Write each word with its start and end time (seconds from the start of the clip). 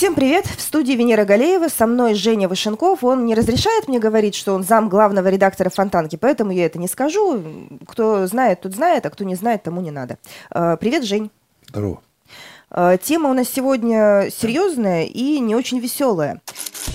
Всем 0.00 0.14
привет! 0.14 0.46
В 0.46 0.62
студии 0.62 0.94
Венера 0.94 1.26
Галеева, 1.26 1.68
со 1.68 1.86
мной 1.86 2.14
Женя 2.14 2.48
Вышенков. 2.48 3.04
Он 3.04 3.26
не 3.26 3.34
разрешает 3.34 3.86
мне 3.86 3.98
говорить, 3.98 4.34
что 4.34 4.54
он 4.54 4.62
зам 4.62 4.88
главного 4.88 5.28
редактора 5.28 5.68
«Фонтанки», 5.68 6.16
поэтому 6.16 6.52
я 6.52 6.64
это 6.64 6.78
не 6.78 6.88
скажу. 6.88 7.42
Кто 7.86 8.26
знает, 8.26 8.62
тот 8.62 8.74
знает, 8.74 9.04
а 9.04 9.10
кто 9.10 9.24
не 9.24 9.34
знает, 9.34 9.62
тому 9.62 9.82
не 9.82 9.90
надо. 9.90 10.16
Э, 10.50 10.78
привет, 10.80 11.04
Жень. 11.04 11.30
Здорово. 11.68 12.00
Э, 12.74 12.96
тема 13.02 13.30
у 13.30 13.34
нас 13.34 13.48
сегодня 13.48 14.28
серьезная 14.30 15.04
и 15.04 15.40
не 15.40 15.56
очень 15.56 15.80
веселая. 15.80 16.40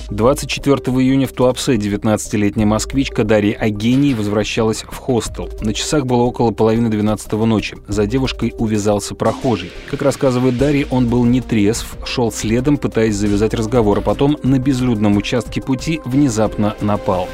24 0.10 0.76
июня 0.98 1.28
в 1.28 1.34
Туапсе 1.34 1.76
19-летняя 1.76 2.66
москвичка 2.66 3.24
Дарья 3.24 3.58
Агений 3.58 4.14
возвращалась 4.14 4.84
в 4.84 4.96
хостел. 4.96 5.50
На 5.62 5.74
часах 5.74 6.06
было 6.06 6.24
около 6.24 6.52
половины 6.52 6.90
12 6.90 7.32
ночи. 7.34 7.78
За 7.88 8.06
девушкой 8.06 8.54
увязался 8.58 9.16
прохожий. 9.16 9.72
Как 9.90 10.02
рассказывает 10.02 10.58
Дарья, 10.58 10.86
он 10.92 11.08
был 11.08 11.26
не 11.26 11.42
трезв, 11.42 11.98
шел 12.06 12.32
следом, 12.32 12.78
пытаясь 12.78 13.16
завязать 13.16 13.54
разговор, 13.54 13.98
а 13.98 14.02
потом 14.02 14.38
на 14.44 14.60
безлюдном 14.60 15.18
участке 15.18 15.62
пути 15.62 16.02
внезапно 16.06 16.76
напал. 16.82 17.28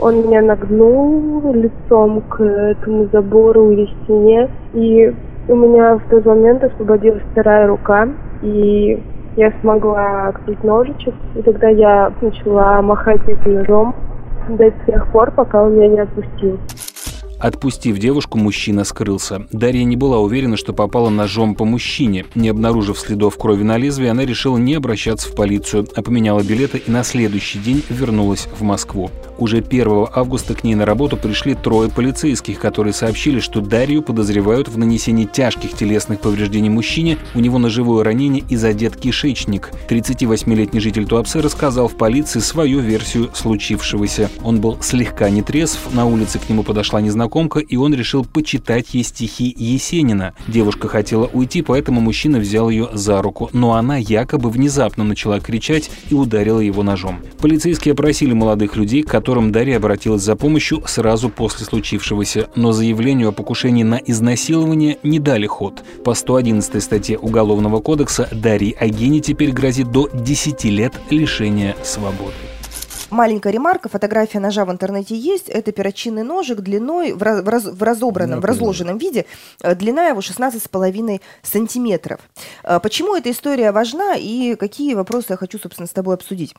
Он 0.00 0.26
меня 0.26 0.42
нагнул 0.42 1.52
лицом 1.52 2.22
к 2.22 2.42
этому 2.42 3.08
забору 3.12 3.72
или 3.72 3.88
стене, 4.04 4.48
и 4.72 5.12
у 5.48 5.56
меня 5.56 5.96
в 5.96 6.08
тот 6.10 6.24
момент 6.26 6.62
освободилась 6.62 7.22
вторая 7.32 7.66
рука, 7.66 8.08
и 8.42 9.02
я 9.36 9.52
смогла 9.60 10.28
открыть 10.28 10.62
ножичек, 10.62 11.14
и 11.34 11.42
тогда 11.42 11.68
я 11.68 12.12
начала 12.20 12.82
махать 12.82 13.26
этим 13.26 13.54
ножом 13.54 13.94
до 14.48 14.70
тех 14.86 15.10
пор, 15.10 15.30
пока 15.30 15.62
он 15.62 15.74
меня 15.74 15.88
не 15.88 16.00
отпустил. 16.00 16.58
Отпустив 17.40 17.98
девушку, 17.98 18.36
мужчина 18.36 18.82
скрылся. 18.82 19.46
Дарья 19.52 19.84
не 19.84 19.96
была 19.96 20.18
уверена, 20.18 20.56
что 20.56 20.72
попала 20.72 21.08
ножом 21.08 21.54
по 21.54 21.64
мужчине. 21.64 22.24
Не 22.34 22.48
обнаружив 22.48 22.98
следов 22.98 23.38
крови 23.38 23.62
на 23.62 23.76
лезвии, 23.76 24.08
она 24.08 24.24
решила 24.24 24.58
не 24.58 24.74
обращаться 24.74 25.30
в 25.30 25.36
полицию, 25.36 25.86
а 25.94 26.02
поменяла 26.02 26.42
билеты 26.42 26.78
и 26.78 26.90
на 26.90 27.04
следующий 27.04 27.60
день 27.60 27.84
вернулась 27.90 28.48
в 28.58 28.62
Москву. 28.62 29.08
Уже 29.38 29.58
1 29.58 30.06
августа 30.12 30.54
к 30.54 30.64
ней 30.64 30.74
на 30.74 30.84
работу 30.84 31.16
пришли 31.16 31.54
трое 31.54 31.88
полицейских, 31.88 32.58
которые 32.58 32.92
сообщили, 32.92 33.38
что 33.38 33.60
Дарью 33.60 34.02
подозревают 34.02 34.68
в 34.68 34.76
нанесении 34.76 35.26
тяжких 35.26 35.74
телесных 35.74 36.20
повреждений 36.20 36.68
мужчине, 36.68 37.18
у 37.34 37.40
него 37.40 37.58
ножевое 37.58 38.04
ранение 38.04 38.42
и 38.48 38.56
задет 38.56 38.96
кишечник. 38.96 39.70
38-летний 39.88 40.80
житель 40.80 41.06
Туапсе 41.06 41.38
рассказал 41.40 41.86
в 41.86 41.96
полиции 41.96 42.40
свою 42.40 42.80
версию 42.80 43.30
случившегося. 43.32 44.28
Он 44.42 44.60
был 44.60 44.78
слегка 44.80 45.30
нетрезв, 45.30 45.78
на 45.92 46.04
улице 46.04 46.40
к 46.40 46.48
нему 46.48 46.64
подошла 46.64 47.00
незнакомка, 47.00 47.60
и 47.60 47.76
он 47.76 47.94
решил 47.94 48.24
почитать 48.24 48.92
ей 48.94 49.04
стихи 49.04 49.54
Есенина. 49.56 50.34
Девушка 50.48 50.88
хотела 50.88 51.26
уйти, 51.32 51.62
поэтому 51.62 52.00
мужчина 52.00 52.38
взял 52.38 52.70
ее 52.70 52.88
за 52.92 53.22
руку, 53.22 53.50
но 53.52 53.74
она 53.74 53.98
якобы 53.98 54.50
внезапно 54.50 55.04
начала 55.04 55.38
кричать 55.38 55.90
и 56.10 56.14
ударила 56.14 56.60
его 56.60 56.82
ножом. 56.82 57.20
Полицейские 57.40 57.92
опросили 57.92 58.32
молодых 58.32 58.74
людей, 58.76 59.02
которые 59.02 59.27
которым 59.28 59.52
Дарья 59.52 59.76
обратилась 59.76 60.22
за 60.22 60.36
помощью 60.36 60.82
сразу 60.86 61.28
после 61.28 61.66
случившегося, 61.66 62.48
но 62.54 62.72
заявлению 62.72 63.28
о 63.28 63.32
покушении 63.32 63.82
на 63.82 63.96
изнасилование 63.96 64.98
не 65.02 65.18
дали 65.18 65.46
ход. 65.46 65.84
По 66.02 66.14
111 66.14 66.82
статье 66.82 67.18
Уголовного 67.18 67.80
кодекса 67.80 68.26
Дарье 68.32 68.74
Агени 68.80 69.20
теперь 69.20 69.50
грозит 69.50 69.92
до 69.92 70.08
10 70.08 70.64
лет 70.64 70.94
лишения 71.10 71.76
свободы. 71.82 72.32
Маленькая 73.10 73.52
ремарка, 73.52 73.90
фотография 73.90 74.40
ножа 74.40 74.64
в 74.64 74.72
интернете 74.72 75.14
есть. 75.14 75.50
Это 75.50 75.72
перочинный 75.72 76.22
ножик 76.22 76.60
длиной 76.60 77.12
в, 77.12 77.22
раз, 77.22 77.42
в, 77.44 77.48
раз, 77.50 77.64
в 77.66 77.82
разобранном, 77.82 78.40
в 78.40 78.46
разложенном 78.46 78.96
виде. 78.96 79.26
Э, 79.60 79.74
длина 79.74 80.06
его 80.06 80.20
16,5 80.20 81.20
сантиметров. 81.42 82.20
Э, 82.64 82.80
почему 82.82 83.14
эта 83.14 83.30
история 83.30 83.72
важна 83.72 84.14
и 84.14 84.54
какие 84.54 84.94
вопросы 84.94 85.26
я 85.30 85.36
хочу, 85.36 85.58
собственно, 85.58 85.86
с 85.86 85.92
тобой 85.92 86.14
обсудить? 86.14 86.54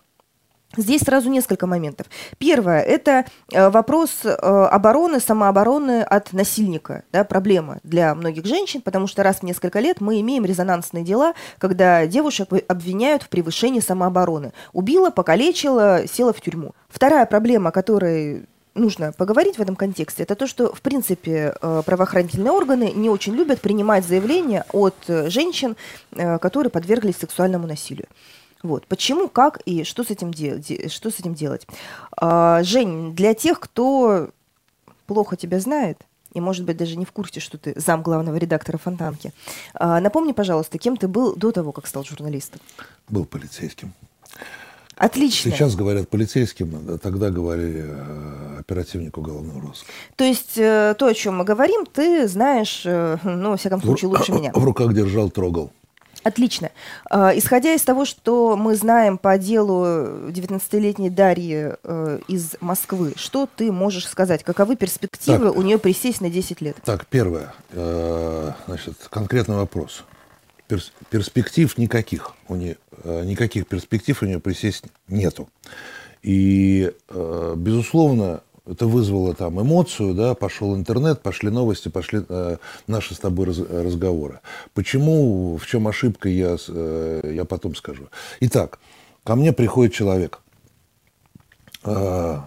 Здесь 0.77 1.01
сразу 1.01 1.31
несколько 1.31 1.65
моментов. 1.65 2.07
Первое– 2.37 2.81
это 2.83 3.25
э, 3.51 3.69
вопрос 3.69 4.19
э, 4.23 4.29
обороны, 4.29 5.19
самообороны 5.19 6.03
от 6.03 6.31
насильника. 6.31 7.03
Да, 7.11 7.23
проблема 7.23 7.79
для 7.83 8.13
многих 8.13 8.45
женщин, 8.45 8.81
потому 8.81 9.07
что 9.07 9.23
раз 9.23 9.37
в 9.37 9.43
несколько 9.43 9.79
лет 9.79 9.99
мы 9.99 10.21
имеем 10.21 10.45
резонансные 10.45 11.03
дела, 11.03 11.33
когда 11.57 12.05
девушек 12.05 12.49
обвиняют 12.67 13.23
в 13.23 13.29
превышении 13.29 13.79
самообороны. 13.79 14.53
Убила, 14.71 15.09
покалечила, 15.09 16.03
села 16.07 16.33
в 16.33 16.41
тюрьму. 16.41 16.75
Вторая 16.87 17.25
проблема, 17.25 17.71
которой 17.71 18.45
нужно 18.75 19.11
поговорить 19.11 19.57
в 19.57 19.61
этом 19.61 19.75
контексте, 19.75 20.21
это 20.21 20.35
то, 20.35 20.45
что, 20.45 20.71
в 20.71 20.81
принципе, 20.81 21.55
э, 21.59 21.81
правоохранительные 21.83 22.51
органы 22.51 22.91
не 22.93 23.09
очень 23.09 23.33
любят 23.33 23.59
принимать 23.59 24.05
заявления 24.05 24.65
от 24.71 24.93
женщин, 25.07 25.75
которые 26.11 26.69
подверглись 26.69 27.17
сексуальному 27.17 27.65
насилию. 27.65 28.05
Вот. 28.61 28.87
Почему, 28.87 29.27
как 29.29 29.59
и 29.65 29.83
что 29.83 30.03
с 30.03 30.09
этим, 30.09 30.33
де- 30.33 30.89
что 30.89 31.11
с 31.11 31.19
этим 31.19 31.33
делать? 31.33 31.65
А, 32.17 32.61
Жень, 32.63 33.15
для 33.15 33.33
тех, 33.33 33.59
кто 33.59 34.29
плохо 35.07 35.37
тебя 35.37 35.59
знает, 35.59 35.99
и, 36.33 36.41
может 36.41 36.65
быть, 36.65 36.77
даже 36.77 36.95
не 36.97 37.05
в 37.05 37.11
курсе, 37.11 37.39
что 37.39 37.57
ты 37.57 37.73
зам 37.75 38.03
главного 38.03 38.35
редактора 38.35 38.77
«Фонтанки», 38.77 39.33
а, 39.73 39.99
напомни, 39.99 40.33
пожалуйста, 40.33 40.77
кем 40.77 40.97
ты 40.97 41.07
был 41.07 41.35
до 41.35 41.51
того, 41.51 41.71
как 41.71 41.87
стал 41.87 42.03
журналистом? 42.03 42.59
Был 43.07 43.25
полицейским. 43.25 43.93
Отлично. 44.95 45.49
Сейчас 45.49 45.75
говорят 45.77 46.09
полицейским, 46.09 46.75
а 46.89 46.97
тогда 46.97 47.29
говорили 47.29 47.85
э, 47.87 48.57
оперативнику 48.59 49.21
уголовного 49.21 49.61
розыска. 49.61 49.87
То 50.17 50.25
есть 50.25 50.57
э, 50.57 50.93
то, 50.99 51.05
о 51.05 51.13
чем 51.13 51.37
мы 51.37 51.45
говорим, 51.45 51.85
ты 51.85 52.27
знаешь, 52.27 52.81
э, 52.85 53.17
ну, 53.23 53.51
во 53.51 53.57
всяком 53.57 53.81
случае, 53.81 54.09
лучше 54.09 54.33
в, 54.33 54.35
меня. 54.35 54.51
В 54.53 54.61
руках 54.61 54.93
держал, 54.93 55.29
трогал. 55.29 55.71
Отлично. 56.23 56.71
А, 57.09 57.31
исходя 57.37 57.73
из 57.73 57.81
того, 57.83 58.05
что 58.05 58.57
мы 58.57 58.75
знаем 58.75 59.17
по 59.17 59.37
делу 59.37 60.29
19-летней 60.29 61.09
Дарьи 61.09 61.73
э, 61.81 62.19
из 62.27 62.55
Москвы, 62.59 63.13
что 63.15 63.47
ты 63.47 63.71
можешь 63.71 64.07
сказать? 64.07 64.43
Каковы 64.43 64.75
перспективы 64.75 65.47
так, 65.47 65.57
у 65.57 65.61
нее 65.61 65.77
присесть 65.77 66.21
на 66.21 66.29
10 66.29 66.61
лет? 66.61 66.77
Так, 66.83 67.05
первое. 67.07 67.53
Э, 67.71 68.51
значит, 68.67 68.95
конкретный 69.09 69.55
вопрос. 69.55 70.03
перспектив 71.09 71.77
никаких. 71.77 72.33
У 72.47 72.55
нее, 72.55 72.77
э, 73.03 73.23
никаких 73.23 73.67
перспектив 73.67 74.21
у 74.21 74.25
нее 74.25 74.39
присесть 74.39 74.83
нету. 75.07 75.49
И, 76.21 76.91
безусловно, 77.55 78.41
это 78.69 78.87
вызвало 78.87 79.33
там 79.33 79.59
эмоцию, 79.59 80.13
да, 80.13 80.35
пошел 80.35 80.75
интернет, 80.75 81.21
пошли 81.21 81.49
новости, 81.49 81.89
пошли 81.89 82.21
э, 82.27 82.57
наши 82.87 83.15
с 83.15 83.19
тобой 83.19 83.47
раз, 83.47 83.59
разговоры. 83.59 84.39
Почему, 84.73 85.57
в 85.57 85.65
чем 85.65 85.87
ошибка, 85.87 86.29
я, 86.29 86.57
э, 86.67 87.31
я 87.33 87.45
потом 87.45 87.75
скажу. 87.75 88.07
Итак, 88.41 88.79
ко 89.23 89.35
мне 89.35 89.53
приходит 89.53 89.93
человек, 89.93 90.39
э, 91.83 92.37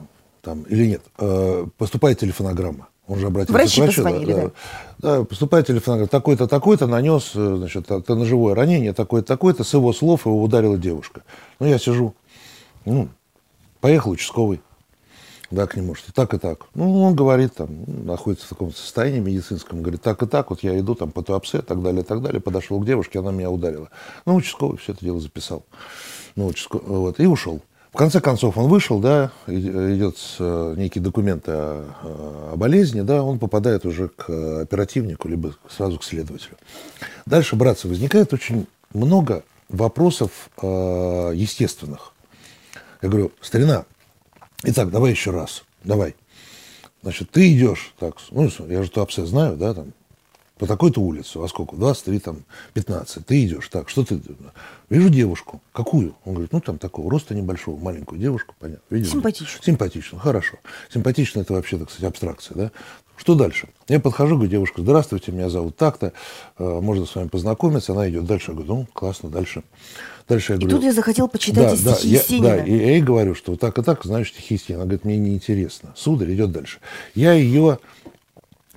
там, 0.42 0.62
или 0.62 0.86
нет, 0.86 1.02
э, 1.18 1.66
поступает 1.76 2.20
телефонограмма. 2.20 2.88
Он 3.08 3.18
же 3.18 3.26
обратился 3.26 3.52
Врачи 3.52 3.80
к 3.80 3.84
врачу. 3.84 4.02
да, 4.02 4.34
да. 4.36 4.50
да. 4.98 5.24
поступает 5.24 5.66
телефонограмма. 5.66 6.08
Такой-то, 6.08 6.46
такой-то 6.46 6.86
нанес, 6.86 7.32
э, 7.34 7.54
значит, 7.56 7.90
это 7.90 8.14
ножевое 8.14 8.54
ранение, 8.54 8.92
такой-то, 8.92 9.26
такой-то. 9.26 9.64
С 9.64 9.74
его 9.74 9.92
слов 9.92 10.26
его 10.26 10.40
ударила 10.40 10.78
девушка. 10.78 11.22
Ну, 11.58 11.66
я 11.66 11.78
сижу. 11.78 12.14
Ну, 12.84 13.08
поехал 13.80 14.12
участковый 14.12 14.60
да, 15.52 15.66
к 15.66 15.76
нему, 15.76 15.94
что 15.94 16.12
так 16.12 16.32
и 16.34 16.38
так. 16.38 16.66
Ну, 16.74 17.02
он 17.02 17.14
говорит, 17.14 17.54
там, 17.54 17.84
находится 18.06 18.46
в 18.46 18.48
таком 18.48 18.72
состоянии 18.72 19.20
медицинском, 19.20 19.82
говорит, 19.82 20.00
так 20.02 20.22
и 20.22 20.26
так, 20.26 20.50
вот 20.50 20.62
я 20.62 20.78
иду 20.78 20.94
там 20.94 21.10
по 21.12 21.22
туапсе, 21.22 21.60
так 21.60 21.82
далее, 21.82 22.02
так 22.02 22.22
далее, 22.22 22.40
подошел 22.40 22.80
к 22.80 22.86
девушке, 22.86 23.18
она 23.18 23.32
меня 23.32 23.50
ударила. 23.50 23.90
Ну, 24.24 24.34
участковый 24.34 24.78
все 24.78 24.92
это 24.92 25.04
дело 25.04 25.20
записал. 25.20 25.64
Ну, 26.36 26.46
участковый, 26.46 26.86
вот, 26.86 27.20
и 27.20 27.26
ушел. 27.26 27.60
В 27.92 27.98
конце 27.98 28.22
концов, 28.22 28.56
он 28.56 28.68
вышел, 28.68 29.00
да, 29.00 29.30
идет 29.46 30.16
э, 30.38 30.74
некие 30.78 31.04
документы 31.04 31.52
о, 31.52 32.50
о 32.54 32.56
болезни, 32.56 33.02
да, 33.02 33.22
он 33.22 33.38
попадает 33.38 33.84
уже 33.84 34.08
к 34.08 34.62
оперативнику, 34.62 35.28
либо 35.28 35.54
сразу 35.68 35.98
к 35.98 36.04
следователю. 36.04 36.56
Дальше, 37.26 37.54
братцы, 37.54 37.88
возникает 37.88 38.32
очень 38.32 38.66
много 38.94 39.44
вопросов 39.68 40.30
э, 40.62 41.32
естественных. 41.34 42.14
Я 43.02 43.10
говорю, 43.10 43.32
старина, 43.42 43.84
Итак, 44.64 44.90
давай 44.90 45.10
еще 45.10 45.30
раз. 45.30 45.64
Давай. 45.82 46.14
Значит, 47.02 47.30
ты 47.30 47.52
идешь, 47.52 47.94
так, 47.98 48.16
ну, 48.30 48.48
я 48.68 48.82
же 48.82 48.90
Туапсе 48.90 49.26
знаю, 49.26 49.56
да, 49.56 49.74
там, 49.74 49.92
по 50.56 50.68
такой-то 50.68 51.00
улице, 51.00 51.40
во 51.40 51.48
сколько? 51.48 51.74
23, 51.74 52.20
там, 52.20 52.44
15. 52.74 53.26
Ты 53.26 53.44
идешь, 53.44 53.66
так, 53.68 53.88
что 53.88 54.04
ты? 54.04 54.20
Вижу 54.88 55.10
девушку. 55.10 55.60
Какую? 55.72 56.14
Он 56.24 56.34
говорит, 56.34 56.52
ну, 56.52 56.60
там, 56.60 56.78
такого 56.78 57.10
роста 57.10 57.34
небольшого, 57.34 57.76
маленькую 57.76 58.20
девушку, 58.20 58.54
понятно. 58.60 58.84
Видел? 58.88 59.10
Симпатично. 59.10 59.60
Симпатично, 59.60 60.20
хорошо. 60.20 60.58
Симпатично 60.94 61.40
это 61.40 61.54
вообще, 61.54 61.78
так 61.78 61.90
сказать, 61.90 62.10
абстракция, 62.10 62.54
да? 62.54 62.70
Что 63.16 63.34
дальше? 63.34 63.68
Я 63.88 64.00
подхожу, 64.00 64.34
говорю, 64.34 64.50
девушка, 64.50 64.82
здравствуйте, 64.82 65.32
меня 65.32 65.48
зовут 65.48 65.76
так-то, 65.76 66.12
э, 66.58 66.80
можно 66.80 67.06
с 67.06 67.14
вами 67.14 67.28
познакомиться. 67.28 67.92
Она 67.92 68.08
идет 68.08 68.24
дальше, 68.24 68.50
я 68.52 68.54
говорю, 68.56 68.74
ну, 68.74 68.86
классно, 68.92 69.28
дальше. 69.28 69.62
Дальше 70.28 70.54
я 70.54 70.58
говорю, 70.58 70.76
и 70.76 70.78
тут 70.78 70.84
я 70.84 70.92
захотел 70.92 71.28
почитать 71.28 71.84
да, 71.84 71.94
стихи 71.94 72.10
да, 72.10 72.18
Есенина. 72.18 72.46
Я, 72.46 72.56
да, 72.56 72.64
и 72.64 72.76
я 72.76 72.90
ей 72.92 73.02
говорю, 73.02 73.34
что 73.34 73.56
так 73.56 73.78
и 73.78 73.82
так, 73.82 74.04
знаешь, 74.04 74.28
стихи 74.30 74.54
Есенина. 74.54 74.82
Она 74.82 74.88
говорит, 74.88 75.04
мне 75.04 75.18
неинтересно. 75.18 75.92
Сударь 75.96 76.32
идет 76.32 76.52
дальше. 76.52 76.78
Я 77.14 77.32
ее, 77.34 77.78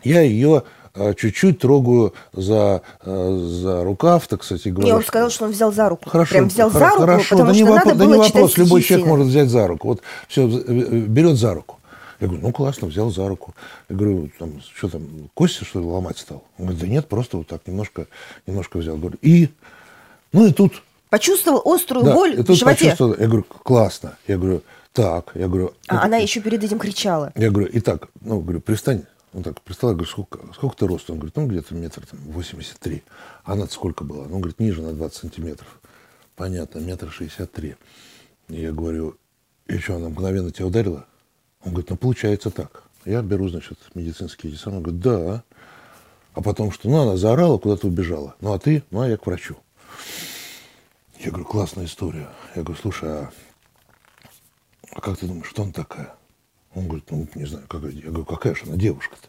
я 0.04 0.22
ее 0.22 0.64
э, 0.94 1.14
чуть-чуть 1.16 1.60
трогаю 1.60 2.14
за, 2.34 2.82
э, 3.04 3.38
за 3.40 3.84
рукав, 3.84 4.28
так 4.28 4.44
сказать, 4.44 4.66
и 4.66 4.72
говорю... 4.72 4.88
Не, 4.88 4.94
он 4.94 5.04
сказал, 5.04 5.30
что 5.30 5.46
он 5.46 5.52
взял 5.52 5.72
за 5.72 5.90
руку. 5.90 6.10
Хорошо, 6.10 6.32
Прям 6.34 6.48
взял 6.50 6.70
хор- 6.70 6.80
за 6.80 6.90
руку, 6.90 7.02
хорошо, 7.02 7.38
потому 7.38 7.48
да 7.48 7.54
что 7.54 7.64
не 7.64 7.70
надо 7.70 7.96
да 7.96 8.06
было 8.06 8.16
не 8.16 8.28
читать 8.28 8.42
вопрос, 8.42 8.58
любой 8.58 8.82
человек 8.82 9.08
может 9.08 9.28
взять 9.28 9.50
за 9.50 9.68
руку. 9.68 9.88
Вот 9.88 10.02
все, 10.28 10.48
берет 10.48 11.38
за 11.38 11.54
руку. 11.54 11.80
Я 12.20 12.28
говорю, 12.28 12.44
ну 12.44 12.52
классно, 12.52 12.88
взял 12.88 13.10
за 13.12 13.28
руку. 13.28 13.56
Я 13.90 13.96
говорю, 13.96 14.30
там, 14.40 14.62
что 14.62 14.90
там, 14.90 15.30
кости, 15.34 15.64
что 15.64 15.80
ли, 15.80 15.86
ломать 15.86 16.18
стал? 16.18 16.44
Он 16.58 16.66
говорит, 16.66 16.82
да 16.82 16.88
нет, 16.88 17.08
просто 17.08 17.38
вот 17.38 17.48
так 17.48 17.66
немножко, 17.68 18.08
немножко 18.48 18.78
взял. 18.78 18.98
Говорю, 18.98 19.18
и, 19.22 19.50
ну 20.32 20.46
и 20.46 20.54
тут 20.54 20.82
Почувствовал 21.10 21.62
острую 21.66 22.04
да, 22.04 22.14
боль 22.14 22.34
и 22.34 22.42
в 22.42 22.46
тут 22.46 22.58
животе. 22.58 22.80
почувствовал, 22.86 23.16
я 23.18 23.28
говорю, 23.28 23.44
классно. 23.44 24.18
Я 24.28 24.38
говорю, 24.38 24.64
так, 24.92 25.32
я 25.36 25.48
говорю... 25.48 25.74
А 25.88 25.96
«Ну, 25.96 26.02
она 26.02 26.18
еще 26.18 26.42
перед 26.42 26.64
этим 26.64 26.80
кричала. 26.80 27.32
Я 27.36 27.52
говорю, 27.52 27.70
итак, 27.74 28.10
ну, 28.22 28.42
говорю, 28.42 28.60
пристань. 28.60 29.04
Он 29.34 29.44
так 29.44 29.62
пристал, 29.62 29.92
я 29.92 29.96
говорю, 29.96 30.10
сколько, 30.10 30.40
сколько 30.54 30.76
ты 30.76 30.88
рост? 30.88 31.10
Он 31.10 31.18
говорит, 31.18 31.36
ну, 31.36 31.48
где-то 31.48 31.76
метр 31.76 32.06
там, 32.06 32.20
83. 32.26 33.04
А 33.44 33.54
она 33.54 33.68
сколько 33.68 34.04
была? 34.04 34.26
Ну, 34.26 34.40
говорит, 34.40 34.60
ниже 34.60 34.82
на 34.82 34.94
20 34.94 35.16
сантиметров. 35.18 35.68
Понятно, 36.36 36.80
метр 36.80 37.10
шестьдесят 37.12 37.52
три. 37.54 37.76
Я 38.50 38.72
говорю, 38.72 39.16
и 39.68 39.78
что, 39.78 39.96
она 39.96 40.10
мгновенно 40.10 40.52
тебя 40.52 40.68
ударила? 40.68 41.06
Он 41.66 41.72
говорит, 41.72 41.90
ну, 41.90 41.98
получается 41.98 42.52
так. 42.52 42.84
Я 43.06 43.22
беру, 43.22 43.50
значит, 43.50 43.78
медицинские 43.96 44.54
эти. 44.54 44.68
Он 44.68 44.82
говорит, 44.82 45.02
да. 45.02 45.44
А 46.34 46.42
потом 46.42 46.72
что? 46.72 46.90
Ну, 46.90 47.02
она 47.02 47.18
заорала, 47.18 47.58
куда-то 47.58 47.88
убежала. 47.88 48.36
Ну, 48.40 48.54
а 48.54 48.60
ты? 48.60 48.84
Ну, 48.92 49.02
а 49.02 49.08
я 49.08 49.18
к 49.18 49.26
врачу. 49.26 49.58
Я 51.20 51.32
говорю, 51.32 51.46
классная 51.46 51.86
история. 51.86 52.30
Я 52.56 52.62
говорю, 52.62 52.80
слушай, 52.80 53.10
а, 53.10 53.32
а 54.92 55.02
как 55.02 55.18
ты 55.18 55.26
думаешь, 55.26 55.48
что 55.48 55.64
она 55.64 55.72
такая? 55.72 56.14
Он 56.76 56.88
говорит, 56.88 57.10
ну, 57.10 57.28
не 57.36 57.46
знаю, 57.46 57.66
какая. 57.68 57.92
Я 57.92 58.10
говорю, 58.10 58.26
какая 58.26 58.54
же 58.54 58.64
она 58.66 58.76
девушка-то? 58.76 59.28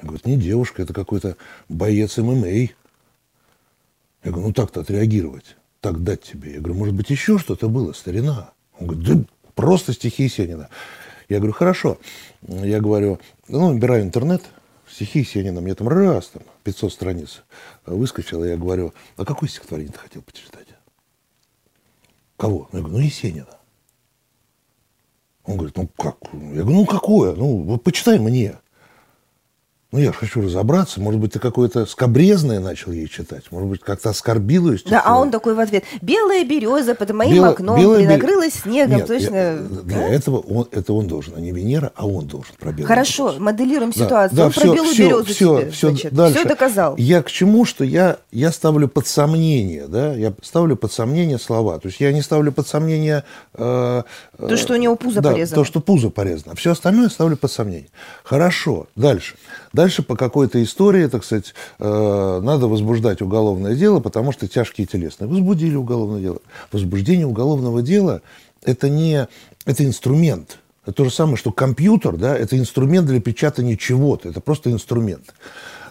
Я 0.00 0.08
говорю, 0.08 0.22
не 0.24 0.36
девушка, 0.36 0.82
это 0.82 0.92
какой-то 0.92 1.36
боец 1.68 2.16
ММА. 2.18 2.48
Я 2.48 2.70
говорю, 4.24 4.48
ну 4.48 4.52
так-то 4.52 4.80
отреагировать, 4.80 5.56
так 5.80 6.02
дать 6.02 6.22
тебе. 6.22 6.54
Я 6.54 6.58
говорю, 6.58 6.74
может 6.78 6.94
быть, 6.94 7.10
еще 7.10 7.38
что-то 7.38 7.68
было, 7.68 7.92
старина? 7.92 8.52
Он 8.78 8.86
говорит, 8.86 9.06
да 9.06 9.24
просто 9.54 9.92
стихи 9.92 10.24
Есенина. 10.24 10.68
Я 11.32 11.38
говорю, 11.38 11.54
хорошо. 11.54 11.98
Я 12.46 12.78
говорю, 12.80 13.18
ну, 13.48 13.72
набираю 13.72 14.02
интернет, 14.02 14.42
стихи 14.86 15.20
Есенина, 15.20 15.62
мне 15.62 15.74
там 15.74 15.88
раз, 15.88 16.28
там, 16.28 16.42
500 16.64 16.92
страниц 16.92 17.42
выскочило. 17.86 18.44
Я 18.44 18.58
говорю, 18.58 18.92
а 19.16 19.24
какое 19.24 19.48
стихотворение 19.48 19.92
ты 19.92 19.98
хотел 19.98 20.20
почитать? 20.20 20.66
Кого? 22.36 22.68
Я 22.72 22.80
говорю, 22.80 22.98
ну, 22.98 23.02
Есенина. 23.02 23.58
Он 25.44 25.56
говорит, 25.56 25.76
ну 25.78 25.88
как? 25.96 26.18
Я 26.32 26.62
говорю, 26.62 26.80
ну 26.80 26.86
какое? 26.86 27.34
Ну, 27.34 27.78
почитай 27.78 28.18
мне. 28.18 28.58
Ну, 29.92 29.98
я 29.98 30.10
хочу 30.10 30.40
разобраться. 30.40 31.02
Может 31.02 31.20
быть, 31.20 31.34
ты 31.34 31.38
какое-то 31.38 31.84
скобрезное 31.84 32.60
начал 32.60 32.92
ей 32.92 33.08
читать. 33.08 33.42
Может 33.50 33.68
быть, 33.68 33.80
как-то 33.82 34.08
оскорбил 34.08 34.72
ее. 34.72 34.78
Да, 34.86 35.02
а 35.04 35.18
он 35.20 35.30
такой 35.30 35.54
в 35.54 35.60
ответ. 35.60 35.84
Белая 36.00 36.46
береза 36.46 36.94
под 36.94 37.10
моим 37.12 37.34
Бело- 37.34 37.48
окном 37.50 37.78
белая 37.78 38.00
бе- 38.00 38.06
принакрылась 38.06 38.54
снегом. 38.54 38.96
Нет, 38.96 39.06
Точно. 39.06 39.34
я- 39.36 39.56
для 39.58 40.08
этого 40.08 40.38
он, 40.38 40.66
это 40.72 40.94
он 40.94 41.08
должен, 41.08 41.34
а 41.36 41.40
не 41.40 41.52
Венера, 41.52 41.92
а 41.94 42.06
он 42.06 42.26
должен 42.26 42.54
про 42.58 42.70
белую 42.72 42.86
Хорошо, 42.86 43.28
березу. 43.28 43.42
моделируем 43.44 43.90
Да, 43.94 44.04
ситуацию. 44.04 44.36
да, 44.38 44.46
он 44.46 44.52
про 44.52 44.60
всё, 44.62 44.74
белую 44.74 44.92
всё, 44.94 45.04
березу 45.08 45.24
всё, 45.24 45.60
тебе, 45.60 45.70
всё 45.72 45.88
значит, 45.90 46.14
дальше. 46.14 46.38
все 46.38 46.48
доказал. 46.48 46.94
Я 46.96 47.22
к 47.22 47.30
чему, 47.30 47.66
что 47.66 47.84
я, 47.84 48.16
я 48.30 48.50
ставлю 48.50 48.88
под 48.88 49.06
сомнение, 49.06 49.88
да, 49.88 50.14
я 50.14 50.32
ставлю 50.42 50.76
под 50.76 50.90
сомнение 50.94 51.38
слова. 51.38 51.78
То 51.78 51.88
есть 51.88 52.00
я 52.00 52.12
не 52.14 52.22
ставлю 52.22 52.50
под 52.50 52.66
сомнение... 52.66 53.24
э, 53.52 54.02
э, 54.38 54.48
То, 54.48 54.56
что 54.56 54.72
у 54.72 54.76
него 54.76 54.96
пузо 54.96 55.20
да, 55.20 55.32
порезано. 55.32 55.56
то, 55.56 55.64
что 55.64 55.80
пузо 55.80 56.08
порезано. 56.08 56.54
Все 56.54 56.70
остальное 56.72 57.10
ставлю 57.10 57.36
под 57.36 57.52
сомнение. 57.52 57.88
Хорошо, 58.24 58.86
дальше. 58.96 59.34
Дальше 59.72 60.02
по 60.02 60.16
какой-то 60.16 60.62
истории, 60.62 61.06
так 61.06 61.24
сказать, 61.24 61.54
э, 61.78 62.40
надо 62.42 62.68
возбуждать 62.68 63.22
уголовное 63.22 63.74
дело, 63.74 64.00
потому 64.00 64.32
что 64.32 64.46
тяжкие 64.46 64.86
телесные. 64.86 65.28
Возбудили 65.28 65.76
уголовное 65.76 66.20
дело. 66.20 66.38
Возбуждение 66.72 67.26
уголовного 67.26 67.82
дела– 67.82 68.22
это 68.62 68.88
не... 68.88 69.28
Это 69.64 69.84
инструмент. 69.84 70.58
Это 70.84 70.92
то 70.92 71.04
же 71.04 71.10
самое, 71.10 71.36
что 71.36 71.52
компьютер, 71.52 72.16
да, 72.16 72.36
это 72.36 72.58
инструмент 72.58 73.06
для 73.06 73.20
печатания 73.20 73.76
чего-то. 73.76 74.28
Это 74.28 74.40
просто 74.40 74.70
инструмент. 74.70 75.32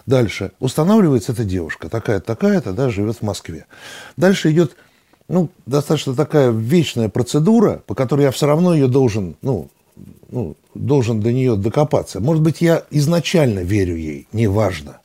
Дальше. 0.05 0.51
Устанавливается 0.59 1.31
эта 1.31 1.43
девушка, 1.43 1.89
такая-то, 1.89 2.25
такая-то, 2.25 2.73
да, 2.73 2.89
живет 2.89 3.17
в 3.17 3.21
Москве. 3.21 3.65
Дальше 4.17 4.51
идет, 4.51 4.75
ну, 5.27 5.49
достаточно 5.65 6.13
такая 6.13 6.51
вечная 6.51 7.09
процедура, 7.09 7.81
по 7.87 7.95
которой 7.95 8.23
я 8.23 8.31
все 8.31 8.47
равно 8.47 8.73
ее 8.73 8.87
должен, 8.87 9.37
ну, 9.41 9.69
ну, 10.31 10.55
должен 10.73 11.21
до 11.21 11.31
нее 11.31 11.55
докопаться. 11.55 12.19
Может 12.19 12.41
быть, 12.41 12.61
я 12.61 12.83
изначально 12.89 13.59
верю 13.59 13.95
ей, 13.95 14.27
неважно. 14.31 15.01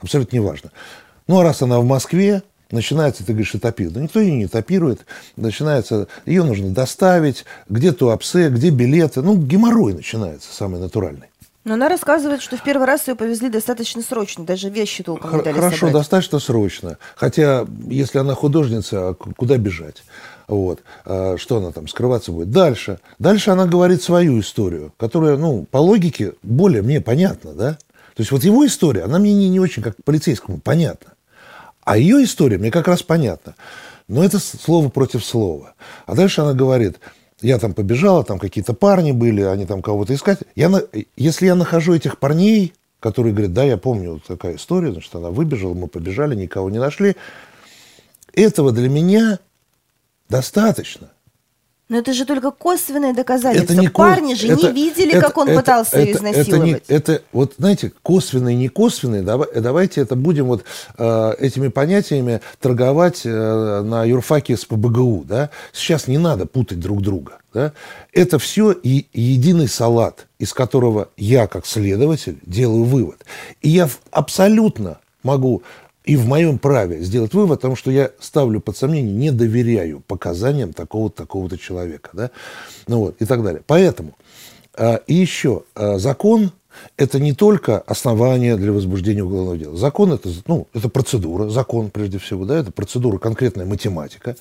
Абсолютно 0.00 0.36
неважно. 0.36 0.70
Ну, 1.26 1.40
а 1.40 1.42
раз 1.42 1.62
она 1.62 1.80
в 1.80 1.84
Москве, 1.84 2.42
начинается, 2.70 3.24
ты 3.24 3.32
говоришь, 3.32 3.54
этапир. 3.54 3.90
Да 3.90 4.00
никто 4.00 4.20
ее 4.20 4.32
не 4.32 4.44
этапирует. 4.44 5.04
Начинается, 5.36 6.06
ее 6.24 6.44
нужно 6.44 6.70
доставить, 6.70 7.44
где 7.68 7.92
туапсе, 7.92 8.48
где 8.48 8.70
билеты. 8.70 9.22
Ну, 9.22 9.36
геморрой 9.36 9.94
начинается, 9.94 10.54
самый 10.54 10.80
натуральный. 10.80 11.28
Но 11.64 11.74
она 11.74 11.88
рассказывает, 11.88 12.42
что 12.42 12.56
в 12.56 12.62
первый 12.62 12.86
раз 12.86 13.08
ее 13.08 13.16
повезли 13.16 13.48
достаточно 13.48 14.00
срочно, 14.00 14.44
даже 14.44 14.70
вещи 14.70 15.02
толком 15.02 15.36
не 15.36 15.42
дали 15.42 15.56
Хорошо, 15.56 15.76
собрать. 15.78 15.94
достаточно 15.94 16.38
срочно. 16.38 16.98
Хотя, 17.16 17.66
если 17.88 18.18
она 18.18 18.36
художница, 18.36 19.08
а 19.08 19.14
куда 19.14 19.56
бежать? 19.56 20.04
Вот. 20.48 20.80
А 21.04 21.36
Что 21.38 21.58
она 21.58 21.72
там, 21.72 21.88
скрываться 21.88 22.32
будет? 22.32 22.50
Дальше. 22.50 22.98
Дальше 23.18 23.50
она 23.50 23.66
говорит 23.66 24.02
свою 24.02 24.40
историю, 24.40 24.92
которая, 24.96 25.36
ну, 25.36 25.66
по 25.70 25.78
логике, 25.78 26.34
более 26.42 26.82
мне 26.82 27.00
понятна, 27.00 27.52
да? 27.52 27.72
То 28.14 28.22
есть 28.22 28.32
вот 28.32 28.44
его 28.44 28.66
история, 28.66 29.02
она 29.02 29.18
мне 29.18 29.34
не, 29.34 29.48
не 29.48 29.60
очень 29.60 29.82
как 29.82 29.96
полицейскому 30.04 30.58
понятна. 30.58 31.12
А 31.84 31.98
ее 31.98 32.24
история 32.24 32.58
мне 32.58 32.70
как 32.70 32.88
раз 32.88 33.02
понятна. 33.02 33.54
Но 34.08 34.24
это 34.24 34.38
слово 34.38 34.88
против 34.88 35.24
слова. 35.24 35.74
А 36.06 36.14
дальше 36.14 36.40
она 36.40 36.54
говорит, 36.54 36.98
я 37.42 37.58
там 37.58 37.74
побежала, 37.74 38.24
там 38.24 38.38
какие-то 38.38 38.72
парни 38.72 39.12
были, 39.12 39.42
они 39.42 39.66
там 39.66 39.82
кого-то 39.82 40.14
искать. 40.14 40.38
Я 40.54 40.70
Если 41.16 41.46
я 41.46 41.54
нахожу 41.54 41.94
этих 41.94 42.18
парней, 42.18 42.72
которые 43.00 43.32
говорят, 43.32 43.52
да, 43.52 43.64
я 43.64 43.76
помню 43.76 44.14
вот 44.14 44.24
такая 44.24 44.56
история, 44.56 44.92
значит, 44.92 45.14
она 45.14 45.30
выбежала, 45.30 45.74
мы 45.74 45.86
побежали, 45.86 46.34
никого 46.34 46.70
не 46.70 46.78
нашли. 46.78 47.16
Этого 48.32 48.72
для 48.72 48.88
меня 48.88 49.38
достаточно. 50.28 51.08
Но 51.88 51.98
это 51.98 52.12
же 52.12 52.24
только 52.26 52.50
косвенное 52.50 53.14
доказательство. 53.14 53.72
Это 53.74 53.80
не 53.80 53.86
ко- 53.86 54.02
Парни 54.02 54.34
же 54.34 54.48
это- 54.48 54.66
не 54.66 54.72
видели, 54.72 55.12
это- 55.12 55.20
как 55.28 55.38
он 55.38 55.48
это- 55.48 55.60
пытался 55.60 56.00
ее 56.00 56.10
это- 56.14 56.18
это 56.26 56.32
изнасиловать. 56.40 56.88
не- 56.88 56.94
Это, 56.96 57.22
вот, 57.32 57.54
знаете, 57.58 57.92
косвенные, 58.02 58.56
не 58.56 58.68
косвенные, 58.68 59.22
давай- 59.22 59.46
давайте 59.54 60.00
это 60.00 60.16
будем 60.16 60.46
вот 60.46 60.64
э, 60.98 61.32
этими 61.38 61.68
понятиями 61.68 62.40
торговать 62.60 63.20
э, 63.24 63.82
на 63.82 64.04
юрфаке 64.04 64.56
с 64.56 64.64
ПБГУ. 64.64 65.26
Да? 65.28 65.50
Сейчас 65.72 66.08
не 66.08 66.18
надо 66.18 66.46
путать 66.46 66.80
друг 66.80 67.02
друга. 67.02 67.38
Да? 67.54 67.72
Это 68.12 68.40
все 68.40 68.72
и 68.72 69.06
единый 69.12 69.68
салат, 69.68 70.26
из 70.40 70.52
которого 70.52 71.10
я, 71.16 71.46
как 71.46 71.66
следователь, 71.66 72.38
делаю 72.44 72.82
вывод. 72.82 73.24
И 73.62 73.68
я 73.68 73.88
абсолютно 74.10 74.98
могу 75.22 75.62
и 76.06 76.16
в 76.16 76.26
моем 76.26 76.58
праве 76.58 77.02
сделать 77.02 77.34
вывод, 77.34 77.58
потому 77.58 77.76
что 77.76 77.90
я 77.90 78.12
ставлю 78.20 78.60
под 78.60 78.76
сомнение, 78.76 79.12
не 79.12 79.32
доверяю 79.32 80.00
показаниям 80.06 80.72
такого-то 80.72 81.16
такого 81.16 81.58
человека, 81.58 82.10
да, 82.12 82.30
ну 82.86 83.00
вот, 83.00 83.16
и 83.20 83.26
так 83.26 83.42
далее. 83.42 83.62
Поэтому, 83.66 84.16
а, 84.74 85.00
и 85.08 85.14
еще, 85.14 85.64
а, 85.74 85.98
закон– 85.98 86.52
это 86.96 87.18
не 87.18 87.32
только 87.32 87.80
основание 87.80 88.56
для 88.56 88.70
возбуждения 88.70 89.24
уголовного 89.24 89.58
дела. 89.58 89.76
Закон– 89.76 90.12
это, 90.12 90.30
ну, 90.46 90.68
это 90.72 90.88
процедура, 90.88 91.48
закон 91.48 91.90
прежде 91.90 92.18
всего, 92.18 92.44
да, 92.44 92.58
это 92.58 92.70
процедура, 92.70 93.18
конкретная 93.18 93.66
математика. 93.66 94.36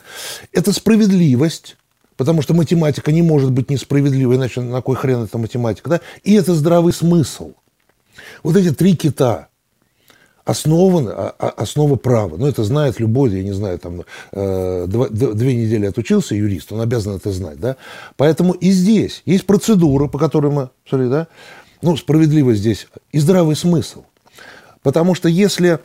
Это 0.51 0.72
справедливость, 0.72 1.77
потому 2.15 2.43
что 2.43 2.53
математика 2.53 3.12
не 3.12 3.24
может 3.24 3.51
быть 3.51 3.72
несправедливой, 3.72 4.36
иначе 4.36 4.62
на 4.62 4.81
кой 4.81 4.95
хрен 4.95 5.24
это 5.24 5.39
математика, 5.39 5.89
да, 5.89 6.01
и 6.24 6.36
это 6.36 6.53
здравый 6.53 6.93
смысл. 6.93 7.53
Вот 8.43 8.55
эти 8.55 8.72
три 8.72 8.95
кита– 8.95 9.48
основаны, 10.46 11.10
а- 11.10 11.36
а- 11.38 11.50
основа 11.50 11.96
права. 11.96 12.38
Ну, 12.38 12.48
это 12.48 12.64
знает 12.64 13.00
любой, 13.00 13.32
я 13.32 13.44
не 13.44 13.52
знаю, 13.52 13.80
там, 13.80 14.04
э, 14.32 14.86
две 14.88 15.56
недели 15.56 15.88
отучился 15.88 16.36
юрист, 16.36 16.72
он 16.72 16.82
обязан 16.82 17.16
это 17.16 17.32
знать, 17.32 17.60
да. 17.60 17.75
Поэтому 18.16 18.54
и 18.54 18.70
здесь 18.70 19.24
есть 19.25 19.46
процедура, 19.46 20.08
по 20.08 20.20
которой 20.20 20.52
мы, 20.52 20.70
смотри, 20.88 21.10
да, 21.10 21.28
ну, 21.82 21.98
справедливость 21.98 22.60
здесь 22.60 22.88
и 23.12 23.20
здравый 23.20 23.56
смысл. 23.56 24.04
Потому 24.84 25.16
что 25.16 25.28
если 25.28 25.80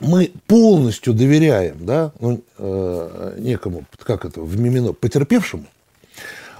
мы 0.00 0.32
полностью 0.48 1.14
доверяем, 1.14 1.86
да, 1.86 2.12
ну, 2.18 2.42
э, 2.58 3.36
некому, 3.38 3.84
как 4.02 4.24
это, 4.24 4.40
в 4.40 4.58
мимино, 4.58 4.92
потерпевшему, 4.92 5.66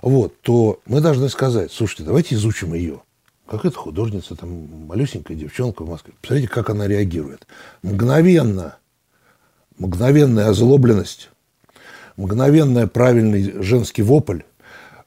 вот, 0.03 0.41
то 0.43 0.79
мы 0.87 1.01
должны 1.01 1.29
сказать, 1.29 1.73
слушайте, 1.73 2.05
давайте 2.05 2.37
изучим 2.37 2.75
ее. 2.75 3.01
Как 3.47 3.65
это 3.65 3.77
художница, 3.77 4.35
там, 4.37 4.87
малюсенькая 4.87 5.37
девчонка 5.37 5.85
в 5.85 5.91
Москве. 5.91 6.15
Посмотрите, 6.21 6.49
как 6.49 6.71
она 6.71 6.89
реагирует. 6.89 7.47
Мгновенно, 7.83 8.79
мгновенная 9.79 10.49
озлобленность, 10.49 11.31
мгновенный 12.17 12.87
правильный 12.87 13.63
женский 13.63 14.03
вопль, 14.03 14.41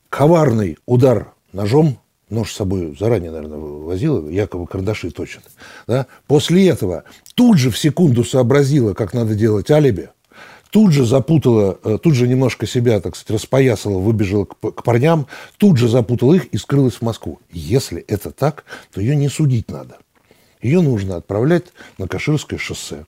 коварный 0.10 0.78
удар 0.86 1.34
ножом 1.52 2.00
нож 2.30 2.52
с 2.52 2.56
собой 2.56 2.96
заранее, 3.00 3.32
наверное, 3.32 3.58
возила, 3.58 4.28
якобы 4.30 4.68
кардаши 4.68 5.12
точат. 5.12 5.44
Да? 5.88 6.08
После 6.28 6.68
этого 6.68 7.04
тут 7.36 7.58
же 7.58 7.72
в 7.72 7.78
секунду 7.78 8.24
сообразила, 8.24 8.94
как 8.94 9.14
надо 9.14 9.36
делать 9.36 9.72
алиби, 9.72 10.10
тут 10.72 10.92
же 10.92 11.06
запутала, 11.06 11.80
э, 11.84 11.98
тут 12.02 12.16
же 12.16 12.28
немножко 12.28 12.68
себя, 12.68 13.00
так 13.00 13.16
сказать, 13.16 13.42
распоясала, 13.42 13.98
выбежала 14.00 14.46
к, 14.46 14.56
к 14.56 14.84
парням, 14.84 15.28
тут 15.58 15.78
же 15.78 15.88
запутала 15.88 16.34
их 16.34 16.46
и 16.48 16.58
скрылась 16.58 16.96
в 16.96 17.02
Москву. 17.02 17.40
Если 17.52 18.02
это 18.02 18.32
так, 18.32 18.66
то 18.94 19.02
ее 19.02 19.16
не 19.16 19.30
судить 19.30 19.70
надо. 19.70 19.98
Ее 20.62 20.82
нужно 20.82 21.18
отправлять 21.18 21.66
на 21.98 22.08
Каширское 22.08 22.60
шоссе 22.60 23.06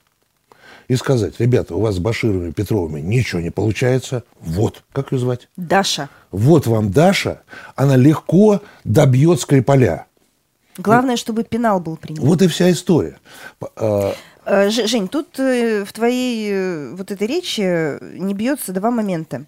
и 0.90 0.96
сказать, 0.96 1.34
ребята, 1.38 1.76
у 1.76 1.80
вас 1.80 1.94
с 1.94 1.98
Башировыми, 2.00 2.50
Петровыми 2.50 3.00
ничего 3.00 3.40
не 3.40 3.50
получается. 3.50 4.24
Вот, 4.40 4.82
как 4.90 5.12
ее 5.12 5.18
звать? 5.18 5.48
Даша. 5.56 6.08
Вот 6.32 6.66
вам 6.66 6.90
Даша, 6.90 7.42
она 7.76 7.96
легко 7.96 8.60
добьет 8.82 9.40
Скрипаля. 9.40 10.06
Главное, 10.78 11.16
чтобы 11.16 11.44
пенал 11.44 11.78
был 11.78 11.96
принят. 11.96 12.20
Вот 12.20 12.42
и 12.42 12.48
вся 12.48 12.72
история. 12.72 13.18
Э, 14.50 14.68
Жень, 14.70 15.06
тут 15.08 15.38
э, 15.38 15.84
в 15.84 15.92
твоей 15.92 16.48
э, 16.52 16.94
вот 16.96 17.10
этой 17.12 17.26
речи 17.26 17.62
не 18.18 18.34
бьется 18.34 18.72
два 18.72 18.90
момента. 18.90 19.44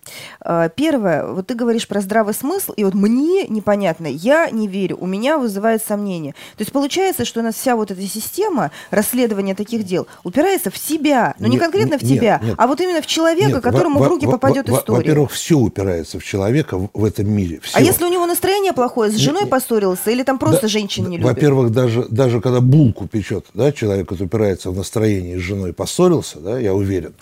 Первое, 0.76 1.26
вот 1.26 1.46
ты 1.48 1.54
говоришь 1.54 1.88
про 1.88 2.00
здравый 2.00 2.34
смысл, 2.34 2.72
и 2.72 2.84
вот 2.84 2.94
мне 2.94 3.46
непонятно, 3.48 4.06
я 4.06 4.48
не 4.50 4.68
верю, 4.68 4.96
у 5.00 5.06
меня 5.06 5.38
вызывает 5.38 5.82
сомнение. 5.84 6.32
То 6.56 6.62
есть 6.62 6.72
получается, 6.72 7.24
что 7.24 7.40
у 7.40 7.42
нас 7.42 7.54
вся 7.56 7.74
вот 7.76 7.90
эта 7.90 8.00
система 8.02 8.70
расследования 8.90 9.54
таких 9.54 9.84
дел 9.84 10.06
упирается 10.24 10.70
в 10.70 10.76
себя, 10.76 11.34
но 11.38 11.46
не 11.46 11.52
Нет, 11.54 11.62
конкретно 11.62 11.98
в 11.98 12.02
нет, 12.02 12.18
тебя, 12.20 12.40
нет. 12.42 12.54
а 12.58 12.66
вот 12.66 12.80
именно 12.80 13.02
в 13.02 13.06
человека, 13.06 13.54
Нет, 13.54 13.62
которому 13.62 13.98
во- 14.00 14.06
в 14.06 14.08
руки 14.08 14.26
во- 14.26 14.32
попадет 14.32 14.68
во- 14.68 14.78
история. 14.78 14.98
Во-первых, 14.98 15.30
все 15.32 15.56
упирается 15.58 16.18
в 16.18 16.24
человека 16.24 16.76
в, 16.78 16.90
в 16.94 17.04
этом 17.04 17.30
мире. 17.30 17.60
Всё. 17.62 17.78
а 17.78 17.80
если 17.80 18.04
у 18.04 18.08
него 18.08 18.26
настроение 18.26 18.72
плохое, 18.72 19.10
с 19.10 19.16
женой 19.16 19.44
не- 19.44 19.48
поссорился, 19.50 20.10
или 20.10 20.22
там 20.22 20.38
просто 20.38 20.62
Да, 20.62 20.68
женщин 20.68 21.08
не 21.08 21.16
любит? 21.18 21.32
Во-первых, 21.32 21.72
даже, 21.72 22.06
даже 22.08 22.40
когда 22.40 22.60
булку 22.60 23.06
печет, 23.08 23.46
да, 23.54 23.72
человек 23.72 24.10
вот 24.10 24.20
упирается 24.20 24.70
в 24.70 24.76
настроение, 24.76 24.91
с 25.00 25.40
женой 25.40 25.72
поссорился, 25.72 26.38
да, 26.40 26.58
я 26.58 26.74
уверен. 26.74 27.14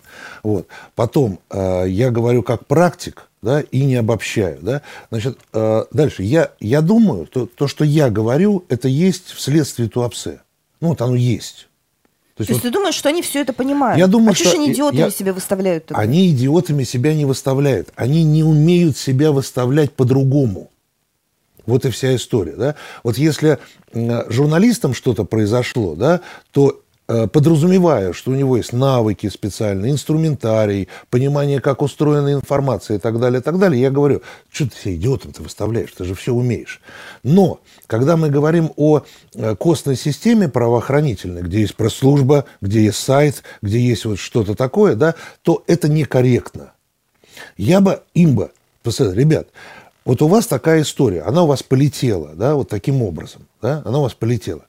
Вот. 0.42 0.66
Потом, 0.94 1.38
э, 1.50 1.84
я 1.88 2.10
говорю 2.10 2.42
как 2.42 2.66
практик, 2.66 3.28
да, 3.42 3.60
и 3.60 3.84
не 3.84 3.96
обобщаю, 3.96 4.58
да. 4.60 4.82
Значит, 5.10 5.38
э, 5.52 5.84
дальше, 5.92 6.22
я, 6.22 6.50
я 6.60 6.80
думаю, 6.80 7.26
то, 7.26 7.46
то, 7.46 7.68
что 7.68 7.84
я 7.84 8.10
говорю, 8.10 8.64
это 8.68 8.88
есть 8.88 9.28
вследствие 9.32 9.88
Туапсе. 9.88 10.40
Ну, 10.80 10.88
вот 10.88 11.00
оно 11.02 11.14
есть. 11.14 11.68
То 12.36 12.42
есть 12.42 12.52
вот 12.52 12.62
ты 12.62 12.70
думаешь, 12.70 12.94
что 12.94 13.10
они 13.10 13.20
все 13.20 13.40
это 13.42 13.52
понимают? 13.52 13.98
Я 13.98 14.06
думаю, 14.06 14.30
а 14.30 14.34
что 14.34 14.44
что 14.48 14.56
они 14.56 14.72
идиотами 14.72 15.00
я- 15.00 15.10
себя 15.10 15.32
выставляют 15.34 15.86
тогда? 15.86 16.02
Они 16.02 16.30
идиотами 16.30 16.84
себя 16.84 17.14
не 17.14 17.26
выставляют. 17.26 17.90
Они 17.96 18.24
не 18.24 18.42
умеют 18.42 18.96
себя 18.96 19.30
выставлять 19.30 19.92
по-другому. 19.92 20.70
Вот 21.66 21.84
и 21.84 21.90
вся 21.90 22.16
история. 22.16 22.52
Да? 22.56 22.74
Вот 23.04 23.18
если 23.18 23.58
м, 23.92 24.24
журналистам 24.32 24.94
что-то 24.94 25.24
произошло, 25.24 25.94
да, 25.94 26.20
то 26.50 26.70
э, 26.70 26.89
подразумевая, 27.32 28.12
что 28.12 28.30
у 28.30 28.34
него 28.34 28.56
есть 28.56 28.72
навыки 28.72 29.28
специальные, 29.28 29.92
инструментарий, 29.92 30.88
понимание, 31.10 31.60
как 31.60 31.82
устроена 31.82 32.32
информация 32.32 32.98
и 32.98 33.00
так 33.00 33.18
далее, 33.18 33.40
и 33.40 33.42
так 33.42 33.58
далее, 33.58 33.80
я 33.80 33.90
говорю, 33.90 34.22
что 34.50 34.68
ты 34.68 34.76
себя 34.76 34.94
идиотом-то 34.94 35.42
выставляешь, 35.42 35.92
ты 35.92 36.04
же 36.04 36.14
все 36.14 36.32
умеешь. 36.32 36.80
Но, 37.22 37.60
когда 37.86 38.16
мы 38.16 38.30
говорим 38.30 38.72
о 38.76 39.02
э, 39.34 39.56
костной 39.56 39.96
системе 39.96 40.48
правоохранительной, 40.48 41.42
где 41.42 41.60
есть 41.60 41.74
пресс-служба, 41.74 42.44
где 42.60 42.84
есть 42.84 42.98
сайт, 42.98 43.42
где 43.62 43.80
есть 43.80 44.04
вот 44.04 44.18
что-то 44.18 44.54
такое, 44.54 44.94
да, 44.94 45.14
то 45.42 45.64
это 45.66 45.88
некорректно. 45.88 46.72
Я 47.56 47.80
бы 47.80 48.02
им 48.14 48.34
бы 48.36 48.50
посоветовал, 48.82 49.20
ребят, 49.20 49.48
вот 50.04 50.22
у 50.22 50.28
вас 50.28 50.46
такая 50.46 50.82
история, 50.82 51.22
она 51.22 51.42
у 51.42 51.46
вас 51.46 51.62
полетела, 51.62 52.30
да, 52.34 52.54
вот 52.54 52.68
таким 52.68 53.02
образом, 53.02 53.46
да, 53.60 53.82
она 53.84 53.98
у 53.98 54.02
вас 54.02 54.14
полетела. 54.14 54.62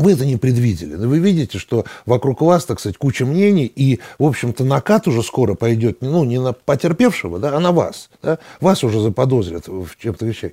Вы 0.00 0.12
это 0.12 0.24
не 0.24 0.38
предвидели. 0.38 0.94
Но 0.94 1.08
вы 1.08 1.18
видите, 1.18 1.58
что 1.58 1.84
вокруг 2.06 2.40
вас, 2.40 2.64
так 2.64 2.80
сказать, 2.80 2.96
куча 2.96 3.26
мнений, 3.26 3.66
и, 3.66 4.00
в 4.18 4.24
общем-то, 4.24 4.64
накат 4.64 5.06
уже 5.06 5.22
скоро 5.22 5.54
пойдет, 5.54 5.98
ну, 6.00 6.24
не 6.24 6.40
на 6.40 6.54
потерпевшего, 6.54 7.38
да, 7.38 7.54
а 7.54 7.60
на 7.60 7.70
вас. 7.70 8.08
Да? 8.22 8.38
Вас 8.62 8.82
уже 8.82 8.98
заподозрят 8.98 9.68
в 9.68 9.90
чем-то 9.98 10.24
вещах. 10.24 10.52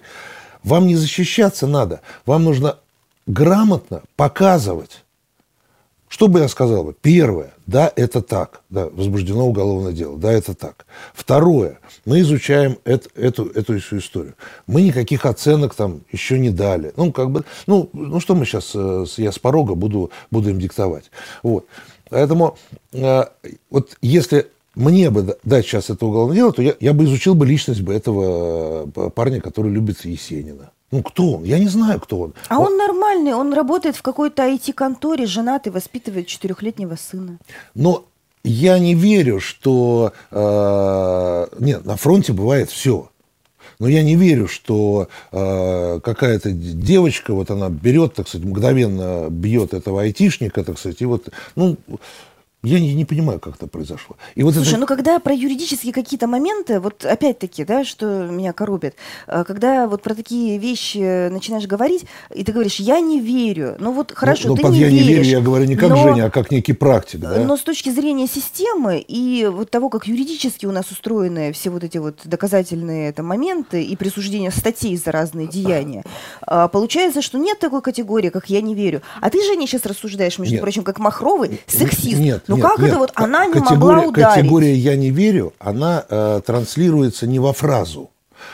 Вам 0.66 0.86
не 0.86 0.98
защищаться 0.98 1.66
надо. 1.66 2.02
Вам 2.26 2.44
нужно 2.44 2.76
грамотно 3.26 4.02
показывать, 4.18 5.06
что 6.10 6.28
бы 6.28 6.40
я 6.40 6.48
сказал 6.48 6.84
бы? 6.84 6.96
Первое, 7.02 7.54
да, 7.66 7.92
это 7.96 8.22
так, 8.22 8.62
да, 8.70 8.88
возбуждено 8.88 9.48
уголовное 9.48 9.92
дело, 9.92 10.18
да, 10.18 10.32
это 10.32 10.54
так. 10.54 10.86
Второе, 11.14 11.80
мы 12.06 12.22
изучаем 12.22 12.78
эт- 12.86 13.10
эту, 13.16 13.46
эту 13.48 13.80
всю 13.80 13.98
историю. 13.98 14.36
Мы 14.68 14.84
никаких 14.84 15.26
оценок 15.26 15.76
там 15.76 16.02
еще 16.12 16.40
не 16.40 16.50
дали. 16.50 16.94
Ну, 16.96 17.12
как 17.12 17.32
бы, 17.32 17.44
ну, 17.68 17.90
ну 17.94 18.20
что 18.20 18.36
мы 18.36 18.46
сейчас, 18.46 18.74
я 19.18 19.32
с 19.32 19.40
порога 19.40 19.76
буду, 19.76 20.12
буду 20.32 20.50
им 20.50 20.60
диктовать. 20.60 21.12
Вот. 21.44 21.66
Поэтому, 22.10 22.58
э, 22.94 23.26
вот 23.70 23.98
если 24.02 24.48
мне 24.76 25.10
бы 25.10 25.24
да- 25.24 25.36
дать 25.44 25.66
сейчас 25.66 25.90
это 25.90 26.06
уголовное 26.06 26.36
дело, 26.36 26.54
то 26.54 26.62
я, 26.62 26.76
я 26.80 26.94
бы 26.94 27.04
изучил 27.04 27.36
бы 27.36 27.46
личность 27.46 27.82
бы 27.82 27.94
этого 27.94 28.90
э, 28.96 29.10
парня, 29.10 29.42
который 29.42 29.72
любит 29.72 30.06
Есенина. 30.06 30.72
Ну, 30.92 31.04
кто 31.04 31.34
он? 31.34 31.44
Я 31.44 31.60
не 31.60 31.68
знаю, 31.68 32.00
кто 32.00 32.20
он. 32.20 32.34
А 32.48 32.60
он 32.60 32.78
нормальный, 32.78 33.34
он 33.34 33.54
работает 33.54 33.98
в 33.98 34.02
какой-то 34.02 34.44
IT-конторе, 34.44 35.26
женатый, 35.26 35.72
воспитывает 35.72 36.28
четырехлетнего 36.28 36.96
сына. 36.96 37.40
Но 37.76 38.06
я 38.44 38.80
не 38.80 38.96
верю, 38.96 39.42
что... 39.42 40.14
э, 40.32 41.48
нет, 41.60 41.86
на 41.86 41.98
фронте 41.98 42.32
бывает 42.32 42.70
все. 42.70 43.10
Но 43.80 43.88
я 43.88 44.02
не 44.02 44.16
верю, 44.16 44.48
что 44.48 45.10
э, 45.32 46.00
какая-то 46.02 46.52
девочка, 46.52 47.34
вот 47.34 47.52
она 47.52 47.70
берет, 47.70 48.16
так 48.16 48.28
сказать, 48.28 48.48
мгновенно 48.48 49.28
бьет 49.30 49.74
этого 49.74 50.02
айтишника, 50.02 50.64
так 50.64 50.80
сказать, 50.80 51.02
и 51.02 51.06
вот, 51.06 51.28
ну, 51.56 51.78
я 52.64 52.80
не, 52.80 52.94
не 52.96 53.06
понимаю, 53.06 53.40
как 53.40 53.56
это 53.56 53.68
произошло. 53.68 54.18
И 54.34 54.42
вот 54.42 54.56
Слушай, 54.56 54.72
это... 54.72 54.80
ну 54.80 54.86
когда 54.88 55.20
про 55.20 55.34
юридические 55.34 55.94
какие-то 55.94 56.26
моменты, 56.26 56.80
вот 56.80 57.06
опять-таки, 57.06 57.64
да, 57.64 57.86
что 57.86 58.28
меня 58.28 58.52
коробит, 58.52 58.96
э, 59.28 59.44
когда 59.46 59.88
вот 59.88 60.02
про 60.02 60.16
такие 60.16 60.58
вещи 60.58 61.30
начинаешь 61.30 61.68
говорить, 61.68 62.06
и 62.34 62.44
ты 62.44 62.52
говоришь, 62.52 62.80
я 62.80 63.00
не 63.00 63.20
верю, 63.20 63.76
ну 63.80 63.92
вот 63.92 64.12
хорошо, 64.12 64.50
ну, 64.50 64.56
ты 64.56 64.64
под 64.64 64.72
не 64.72 64.80
я 64.80 64.88
веришь. 64.90 65.06
не 65.06 65.14
верю, 65.14 65.26
я 65.26 65.42
говорю 65.42 65.66
не 65.66 65.76
как 65.76 65.90
но- 65.90 65.98
Женя, 65.98 66.26
а 66.26 66.30
как 66.32 66.50
некий 66.50 66.74
практик, 66.74 67.20
да? 67.20 67.38
Но 67.38 67.58
с 67.58 67.62
точки 67.62 67.90
зрения 67.90 68.28
системы 68.28 69.04
и 69.08 69.48
вот 69.52 69.70
того, 69.70 69.90
как 69.90 70.08
юридически 70.08 70.66
у 70.66 70.72
нас 70.72 70.90
устроены 70.90 71.52
все 71.54 71.70
вот 71.70 71.84
эти 71.84 72.00
вот 72.00 72.22
доказательные 72.26 73.14
там, 73.14 73.28
моменты 73.28 73.84
и 73.84 73.96
присуждение 73.96 74.50
статей 74.50 74.98
за 74.98 75.12
разные 75.12 75.48
деяния, 75.48 76.04
а, 76.42 76.68
получается, 76.68 77.22
что 77.22 77.38
нет 77.38 77.60
такой 77.60 77.84
категории, 77.84 78.30
как 78.30 78.50
«я 78.50 78.62
не 78.62 78.74
верю». 78.74 79.04
А 79.22 79.30
ты, 79.30 79.44
Женя, 79.46 79.68
сейчас 79.68 79.86
рассуждаешь, 79.86 80.40
между 80.40 80.56
Нет. 80.56 80.62
прочим, 80.62 80.84
как 80.84 80.98
Махровый, 80.98 81.62
сексист. 81.68 82.18
Нет, 82.18 82.47
ну 82.48 82.56
нет, 82.58 82.66
как 82.66 82.80
нет. 82.80 82.90
это 82.90 83.00
вот 83.00 83.12
она 83.16 83.46
не 83.46 83.60
могла 83.60 84.02
ударить? 84.02 84.36
Категория 84.36 84.74
«я 84.76 84.96
не 84.96 85.12
верю», 85.12 85.54
она 85.60 86.06
э, 86.10 86.42
транслируется 86.46 87.28
не 87.28 87.40
во 87.40 87.54
фразу. 87.54 88.10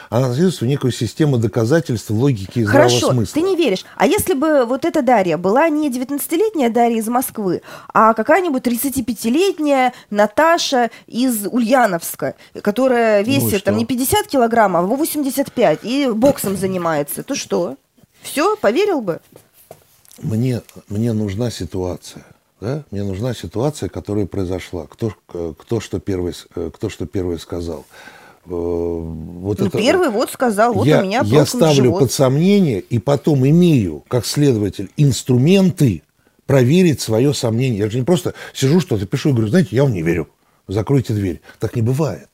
Она 0.10 0.24
транслируется 0.26 0.64
в 0.66 0.68
некую 0.68 0.92
систему 0.92 1.38
доказательств, 1.38 2.10
логики 2.10 2.60
и 2.60 2.64
здравого 2.64 2.90
Хорошо, 2.90 3.12
смысла. 3.12 3.34
ты 3.34 3.42
не 3.42 3.56
веришь. 3.56 3.84
А 3.98 4.08
если 4.08 4.34
бы 4.34 4.66
вот 4.66 4.86
эта 4.86 5.02
Дарья 5.02 5.38
была 5.38 5.68
не 5.70 5.90
19-летняя 5.90 6.70
Дарья 6.70 6.98
из 7.00 7.08
Москвы, 7.08 7.62
а 7.94 8.14
какая-нибудь 8.14 8.64
35-летняя 8.66 9.94
Наташа 10.10 10.90
из 11.08 11.46
Ульяновска, 11.48 12.36
которая 12.62 13.26
Ну 13.26 13.32
весит 13.32 13.64
там 13.66 13.74
что? 13.74 13.80
не 13.80 13.86
50 13.86 14.28
килограмм, 14.28 14.78
а 14.78 14.82
85 14.84 15.80
и 15.84 16.10
боксом 16.14 16.56
занимается, 16.58 17.24
то 17.24 17.36
что? 17.36 17.76
Все, 18.22 18.56
поверил 18.56 19.02
бы? 19.02 19.20
Мне, 20.22 20.62
мне 20.88 21.12
нужна 21.12 21.52
ситуация. 21.52 22.24
Да? 22.64 22.86
Мне 22.92 23.04
нужна 23.04 23.34
ситуация, 23.34 23.90
которая 23.90 24.26
произошла. 24.26 24.88
Кто, 24.90 25.12
э, 25.34 25.54
кто, 25.60 25.82
что, 25.82 26.00
первый, 26.00 26.34
э, 26.56 26.72
кто 26.74 26.88
что 26.88 27.06
первый 27.06 27.38
сказал. 27.38 27.86
Э, 28.46 28.50
Вот 28.50 29.60
Ну, 29.60 29.66
это- 29.68 29.78
первый 29.78 30.10
вот 30.10 30.32
сказал, 30.32 30.74
вот 30.74 30.88
я, 30.88 31.02
у 31.02 31.04
меня 31.04 31.22
я 31.26 31.46
ставлю 31.46 31.74
живот. 31.84 32.00
под 32.00 32.12
сомнение 32.14 32.80
и 32.80 33.00
потом 33.00 33.46
имею, 33.46 34.04
как 34.08 34.26
следователь, 34.26 34.90
инструменты 34.96 36.04
проверить 36.46 37.02
свое 37.02 37.34
сомнение. 37.34 37.80
Я 37.80 37.90
же 37.90 37.98
не 38.00 38.06
просто 38.06 38.34
сижу, 38.54 38.80
что-то 38.80 39.06
пишу 39.06 39.30
и 39.30 39.32
говорю, 39.34 39.50
знаете, 39.50 39.76
я 39.76 39.84
вам 39.84 39.92
не 39.94 40.02
верю. 40.02 40.30
Закройте 40.70 41.14
дверь. 41.14 41.42
Так 41.60 41.76
не 41.76 41.82
бывает. 41.82 42.30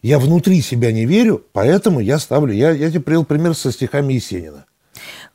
Я 0.00 0.18
внутри 0.18 0.62
себя 0.62 0.92
не 0.92 1.04
верю, 1.04 1.44
поэтому 1.52 2.00
я 2.00 2.18
ставлю... 2.18 2.54
Я, 2.54 2.70
я 2.70 2.90
тебе 2.90 3.00
привел 3.00 3.24
пример 3.26 3.54
со 3.54 3.70
стихами 3.70 4.14
Есенина. 4.14 4.64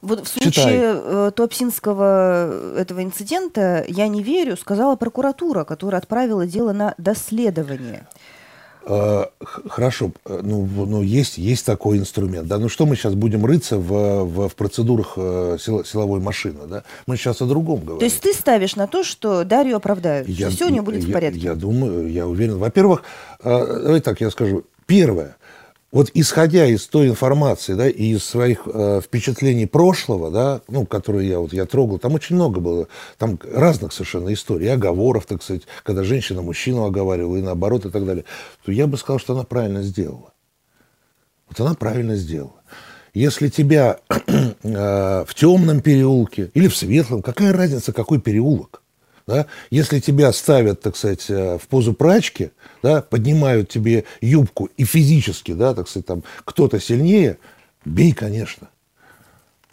Вот 0.01 0.27
в 0.27 0.33
Читай. 0.33 0.51
случае 0.53 0.81
э, 1.03 1.31
Туапсинского 1.35 2.47
э, 2.51 2.77
этого 2.81 3.03
инцидента 3.03 3.83
я 3.87 4.07
не 4.07 4.21
верю, 4.23 4.55
сказала 4.57 4.95
прокуратура, 4.95 5.63
которая 5.63 5.99
отправила 6.01 6.45
дело 6.45 6.73
на 6.73 6.93
доследование. 6.97 8.07
Х- 8.85 9.29
Хорошо, 9.67 10.11
э, 10.25 10.39
ну, 10.43 10.61
в- 10.61 10.87
ну 10.87 11.01
есть, 11.01 11.37
есть 11.37 11.65
такой 11.65 11.97
инструмент. 11.97 12.47
Да? 12.47 12.57
Ну 12.57 12.69
что 12.69 12.85
мы 12.85 12.95
сейчас 12.95 13.15
будем 13.15 13.45
рыться 13.45 13.77
в, 13.77 14.23
в, 14.23 14.47
в 14.47 14.55
процедурах 14.55 15.15
сила- 15.59 15.83
силовой 15.83 16.21
машины? 16.21 16.59
Да? 16.69 16.83
Мы 17.05 17.17
сейчас 17.17 17.41
о 17.41 17.45
другом 17.47 17.81
говорим. 17.81 17.99
То 17.99 18.05
есть 18.05 18.21
ты 18.21 18.33
ставишь 18.33 18.75
на 18.77 18.87
то, 18.87 19.03
что 19.03 19.43
Дарью 19.43 19.75
оправдают, 19.75 20.29
Я- 20.29 20.49
все 20.49 20.67
у 20.67 20.69
нее 20.69 20.81
будет 20.83 21.03
в 21.03 21.07
я- 21.07 21.13
порядке. 21.13 21.39
Я, 21.39 21.55
думаю, 21.55 22.09
я 22.09 22.27
уверен. 22.27 22.57
Во-первых, 22.59 23.03
давай 23.43 23.99
так 23.99 24.21
я 24.21 24.29
скажу. 24.31 24.63
Первое. 24.85 25.35
Вот 25.91 26.12
исходя 26.13 26.65
из 26.65 26.86
той 26.88 27.08
информации, 27.08 27.74
да, 27.74 27.88
и 27.88 28.15
из 28.15 28.24
своих 28.24 28.63
э, 28.65 29.01
впечатлений 29.03 29.65
прошлого, 29.65 30.29
да, 30.29 30.62
ну, 30.67 30.86
которые 30.86 31.29
я 31.29 31.39
вот 31.39 31.53
я 31.53 31.65
трогал, 31.65 31.98
там 31.98 32.13
очень 32.13 32.36
много 32.36 32.60
было, 32.60 32.88
там 33.17 33.39
разных 33.51 33.94
совершенно 33.94 34.34
историй, 34.34 34.72
оговоров, 34.72 35.25
так 35.25 35.41
сказать, 35.41 35.63
когда 35.84 36.03
женщина 36.03 36.41
мужчину 36.41 36.84
оговаривала 36.84 37.38
и 37.38 37.41
наоборот 37.41 37.86
и 37.86 37.89
так 37.89 38.06
далее, 38.06 38.25
то 38.65 38.72
я 38.72 38.86
бы 38.86 38.98
сказал, 38.98 39.20
что 39.20 39.34
она 39.34 39.44
правильно 39.44 39.82
сделала. 39.82 40.34
Вот 41.48 41.60
она 41.62 41.74
правильно 41.74 42.15
сделала. 42.17 42.62
Если 43.13 43.48
тебя 43.48 44.00
э, 44.27 45.25
в 45.25 45.34
темном 45.36 45.79
переулке 45.79 46.51
или 46.53 46.67
в 46.67 46.75
светлом, 46.75 47.22
какая 47.22 47.53
разница, 47.53 47.94
какой 47.94 48.20
переулок? 48.20 48.84
Да? 49.27 49.46
Если 49.69 50.00
тебя 50.00 50.31
ставят, 50.31 50.81
так 50.81 50.96
сказать, 50.96 51.25
э, 51.29 51.57
в 51.57 51.67
позу 51.67 51.93
прачки, 51.93 52.51
да, 52.81 53.01
поднимают 53.01 53.69
тебе 53.69 54.05
юбку 54.22 54.69
и 54.77 54.86
физически, 54.86 55.51
да, 55.51 55.74
так 55.75 55.89
сказать, 55.89 56.05
там 56.05 56.24
кто-то 56.46 56.79
сильнее, 56.79 57.38
бей, 57.84 58.13
конечно. 58.13 58.69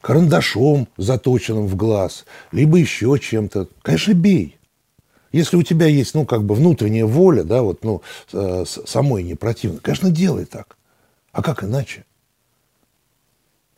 Карандашом, 0.01 0.89
заточенным 0.97 1.67
в 1.67 1.77
глаз, 1.77 2.27
либо 2.51 2.79
еще 2.79 3.17
чем-то. 3.19 3.69
Конечно, 3.83 4.13
бей. 4.13 4.59
Если 5.31 5.57
у 5.57 5.63
тебя 5.63 5.87
есть, 5.87 6.15
ну, 6.15 6.27
как 6.27 6.45
бы 6.45 6.55
внутренняя 6.55 7.07
воля, 7.07 7.45
да, 7.45 7.63
вот, 7.63 7.85
ну, 7.85 8.03
э, 8.33 8.65
самой 8.67 9.23
не 9.23 9.37
противно, 9.37 9.79
конечно, 9.81 10.11
делай 10.11 10.47
так. 10.47 10.77
А 11.33 11.43
как 11.43 11.63
иначе? 11.63 12.05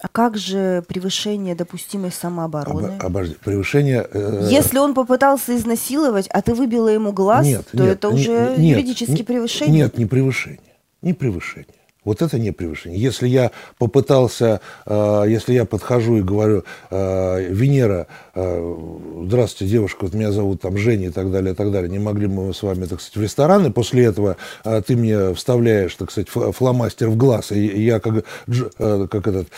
А 0.07 0.09
как 0.09 0.37
же 0.37 0.85
превышение 0.87 1.57
допустимой 1.57 2.13
самообороны? 2.13 2.95
Об, 3.01 3.07
обожди, 3.07 3.35
превышение... 3.45 4.07
Э... 4.13 4.47
Если 4.49 4.79
он 4.79 4.95
попытался 4.95 5.57
изнасиловать, 5.57 6.29
а 6.29 6.43
ты 6.43 6.55
выбила 6.55 6.87
ему 6.87 7.11
глаз, 7.11 7.45
нет, 7.45 7.67
то 7.73 7.79
нет, 7.79 7.89
это 7.89 8.09
уже 8.11 8.55
нет, 8.57 8.79
юридически 8.79 9.25
превышение? 9.25 9.75
Нет, 9.75 9.99
не 9.99 10.07
превышение. 10.07 10.61
Не 11.03 11.13
превышение. 11.13 11.67
Вот 12.07 12.23
это 12.23 12.39
не 12.39 12.53
превышение. 12.53 12.99
Если 12.99 13.27
я 13.27 13.51
попытался, 13.79 14.61
э, 14.87 15.25
если 15.27 15.55
я 15.55 15.65
подхожу 15.65 16.19
и 16.19 16.23
говорю, 16.23 16.63
э, 16.91 17.49
Венера, 17.51 18.07
э, 18.35 18.77
здравствуйте, 19.25 19.73
девушка, 19.73 20.05
вот 20.05 20.15
меня 20.15 20.31
зовут 20.31 20.61
там 20.61 20.79
Женя 20.79 21.09
и 21.09 21.11
так 21.11 21.33
далее, 21.33 21.53
и 21.53 21.57
так 21.57 21.73
далее, 21.73 21.91
не 21.91 21.99
могли 21.99 22.29
мы 22.29 22.55
с 22.55 22.63
вами, 22.63 22.85
так 22.85 23.01
сказать, 23.01 23.17
в 23.17 23.23
ресторан, 23.23 23.67
и 23.67 23.71
после 23.71 24.05
этого 24.05 24.37
ты 24.87 24.95
мне 24.95 25.35
вставляешь, 25.35 25.97
так 25.97 26.13
сказать, 26.13 26.29
фломастер 26.29 27.09
в 27.09 27.17
глаз, 27.17 27.51
и 27.51 27.83
я 27.83 27.99
как, 27.99 28.25
как 28.47 29.27
этот, 29.27 29.49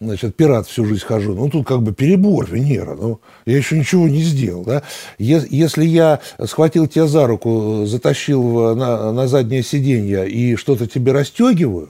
значит, 0.00 0.36
пират 0.36 0.68
всю 0.68 0.84
жизнь 0.84 1.04
хожу. 1.04 1.34
Ну, 1.34 1.50
тут 1.50 1.66
как 1.66 1.82
бы 1.82 1.92
перебор, 1.92 2.48
Венера, 2.48 2.94
ну, 2.94 3.20
я 3.44 3.56
еще 3.56 3.76
ничего 3.76 4.06
не 4.06 4.22
сделал, 4.22 4.62
да. 4.62 4.82
Если 5.18 5.84
я 5.84 6.20
схватил 6.44 6.86
тебя 6.86 7.06
за 7.06 7.26
руку, 7.26 7.86
затащил 7.86 8.76
на, 8.76 9.10
на 9.10 9.26
заднее 9.26 9.64
сиденье 9.64 10.28
и 10.28 10.54
что-то 10.54 10.86
тебе 10.86 11.10
растет, 11.10 11.39
пристегиваю. 11.40 11.88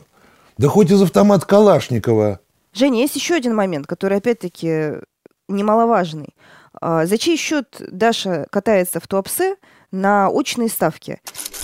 Да 0.58 0.68
хоть 0.68 0.90
из 0.90 1.02
автомат 1.02 1.44
Калашникова. 1.44 2.40
Женя, 2.72 3.00
есть 3.00 3.16
еще 3.16 3.34
один 3.34 3.54
момент, 3.54 3.86
который, 3.86 4.18
опять-таки, 4.18 4.92
немаловажный. 5.48 6.34
А, 6.80 7.06
за 7.06 7.18
чей 7.18 7.36
счет 7.36 7.82
Даша 7.90 8.46
катается 8.50 9.00
в 9.00 9.08
Туапсе 9.08 9.56
на 9.90 10.28
очной 10.28 10.68
ставке? 10.68 11.18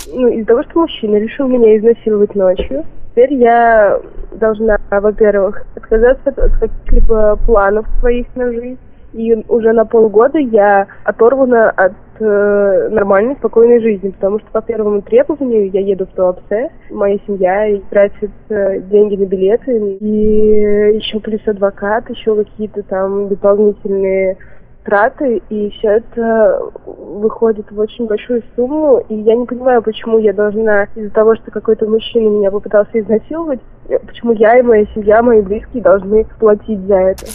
Ну, 0.09 0.29
из-за 0.29 0.47
того, 0.47 0.63
что 0.65 0.81
мужчина 0.81 1.17
решил 1.17 1.47
меня 1.47 1.79
изнасиловать 1.79 2.35
ночью, 2.35 2.85
теперь 3.11 3.35
я 3.35 4.01
должна, 4.33 4.79
во-первых, 4.91 5.63
отказаться 5.77 6.31
от 6.31 6.59
каких-либо 6.59 7.37
планов 7.47 7.87
своих 8.01 8.27
на 8.35 8.51
жизнь, 8.51 8.79
и 9.17 9.35
уже 9.49 9.73
на 9.73 9.85
полгода 9.85 10.39
я 10.39 10.87
оторвана 11.05 11.71
от 11.71 11.93
э, 12.21 12.89
нормальной, 12.91 13.37
спокойной 13.37 13.81
жизни, 13.81 14.11
потому 14.11 14.39
что 14.41 14.51
по 14.53 14.61
первому 14.61 15.03
требованию 15.03 15.71
я 15.71 15.81
еду 15.81 16.07
в 16.07 16.15
Туапсе, 16.15 16.71
моя 16.91 17.19
семья 17.27 17.81
тратит 17.91 18.31
э, 18.51 18.81
деньги 18.81 19.17
на 19.17 19.27
билеты, 19.27 19.97
и 20.01 20.97
еще 20.97 21.19
плюс 21.21 21.41
адвокат, 21.47 22.09
еще 22.11 22.37
какие-то 22.37 22.83
там 22.83 23.29
дополнительные 23.29 24.37
траты, 24.87 25.43
и 25.51 25.71
все 25.71 25.99
это 25.99 26.61
выходит 26.87 27.71
в 27.71 27.79
очень 27.79 28.07
большую 28.07 28.43
сумму, 28.55 29.05
и 29.09 29.15
я 29.15 29.35
не 29.35 29.45
понимаю, 29.45 29.83
почему 29.83 30.19
я 30.19 30.33
должна 30.33 30.85
из-за 30.95 31.11
того, 31.11 31.35
что 31.35 31.51
какой-то 31.51 31.87
мужчина 31.87 32.29
меня 32.29 32.51
попытался 32.51 32.99
изнасиловать, 33.01 33.61
почему 34.07 34.33
я 34.33 34.59
и 34.59 34.63
моя 34.63 34.87
семья, 34.95 35.23
мои 35.23 35.43
близкие 35.43 35.83
должны 35.83 36.25
платить 36.39 36.81
за 36.87 36.95
это 36.95 37.27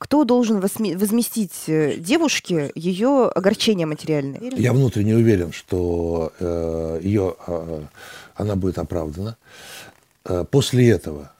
кто 0.00 0.24
должен 0.24 0.60
возместить 0.60 1.68
э, 1.68 1.96
девушке 1.98 2.72
ее 2.74 3.30
огорчение 3.32 3.86
материальное? 3.86 4.40
Я 4.56 4.72
внутренне 4.72 5.14
уверен, 5.14 5.52
что 5.52 6.32
э, 6.40 7.00
ее, 7.02 7.34
э, 7.46 7.80
она 8.34 8.56
будет 8.56 8.78
оправдана. 8.78 9.36
Э, 10.24 10.44
после 10.50 10.88
этого, 10.88 11.32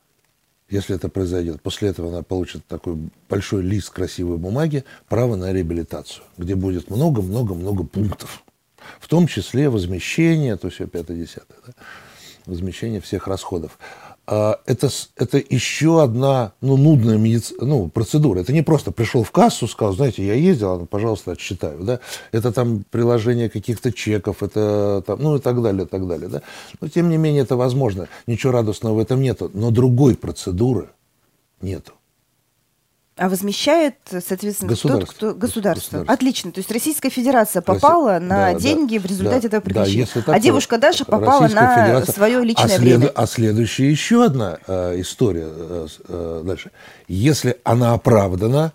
если 0.70 0.94
это 0.94 1.08
произойдет, 1.08 1.60
после 1.60 1.88
этого 1.88 2.08
она 2.08 2.22
получит 2.22 2.64
такой 2.66 2.96
большой 3.28 3.62
лист 3.62 3.90
красивой 3.90 4.38
бумаги, 4.38 4.84
право 5.08 5.36
на 5.36 5.52
реабилитацию, 5.52 6.24
где 6.38 6.54
будет 6.54 6.90
много-много-много 6.90 7.84
пунктов. 7.84 8.44
В 8.98 9.08
том 9.08 9.26
числе 9.26 9.68
возмещение, 9.68 10.56
то 10.56 10.70
все 10.70 10.86
пятое-десятое, 10.86 11.58
да? 11.66 11.72
возмещение 12.46 13.00
всех 13.00 13.26
расходов. 13.26 13.78
А, 14.32 14.60
это, 14.64 14.88
это 15.16 15.38
еще 15.38 16.00
одна 16.00 16.52
ну, 16.60 16.76
нудная 16.76 17.18
медици... 17.18 17.52
ну, 17.60 17.88
процедура. 17.88 18.38
Это 18.38 18.52
не 18.52 18.62
просто 18.62 18.92
пришел 18.92 19.24
в 19.24 19.32
кассу, 19.32 19.66
сказал, 19.66 19.92
знаете, 19.92 20.24
я 20.24 20.34
ездил, 20.34 20.70
а, 20.70 20.86
пожалуйста, 20.86 21.32
отсчитаю. 21.32 21.80
Да? 21.80 21.98
Это 22.30 22.52
там 22.52 22.84
приложение 22.92 23.50
каких-то 23.50 23.92
чеков, 23.92 24.44
это 24.44 25.02
там, 25.04 25.18
ну 25.20 25.34
и 25.34 25.40
так 25.40 25.60
далее, 25.60 25.82
и 25.84 25.88
так 25.88 26.06
далее. 26.06 26.28
Да? 26.28 26.42
Но 26.80 26.86
тем 26.86 27.08
не 27.08 27.16
менее 27.16 27.42
это 27.42 27.56
возможно. 27.56 28.08
Ничего 28.28 28.52
радостного 28.52 28.94
в 28.94 28.98
этом 29.00 29.20
нету. 29.20 29.50
Но 29.52 29.72
другой 29.72 30.14
процедуры 30.14 30.90
нету. 31.60 31.94
А 33.20 33.28
возмещает, 33.28 33.96
соответственно, 34.10 34.74
тот, 34.74 34.80
кто... 34.80 34.94
Государство. 34.94 35.32
государство. 35.34 36.04
Отлично. 36.08 36.52
То 36.52 36.60
есть 36.60 36.70
Российская 36.72 37.10
Федерация 37.10 37.60
попала 37.60 38.12
Россия... 38.12 38.28
на 38.28 38.52
да, 38.54 38.58
деньги 38.58 38.96
да, 38.96 39.02
в 39.02 39.06
результате 39.06 39.40
да, 39.42 39.46
этого 39.48 39.60
приключения. 39.60 40.08
Да, 40.14 40.32
а 40.32 40.40
девушка 40.40 40.78
Даша 40.78 41.04
попала 41.04 41.42
Российская 41.42 41.66
на 41.66 41.84
Федерация... 41.84 42.14
свое 42.14 42.42
личное 42.42 42.76
а 42.76 42.78
время. 42.78 43.08
А 43.08 43.26
следующая 43.26 43.90
еще 43.90 44.24
одна 44.24 44.56
э, 44.66 45.02
история 45.02 45.48
э, 45.50 45.86
э, 46.08 46.42
дальше. 46.46 46.70
Если 47.08 47.58
она 47.62 47.92
оправдана, 47.92 48.72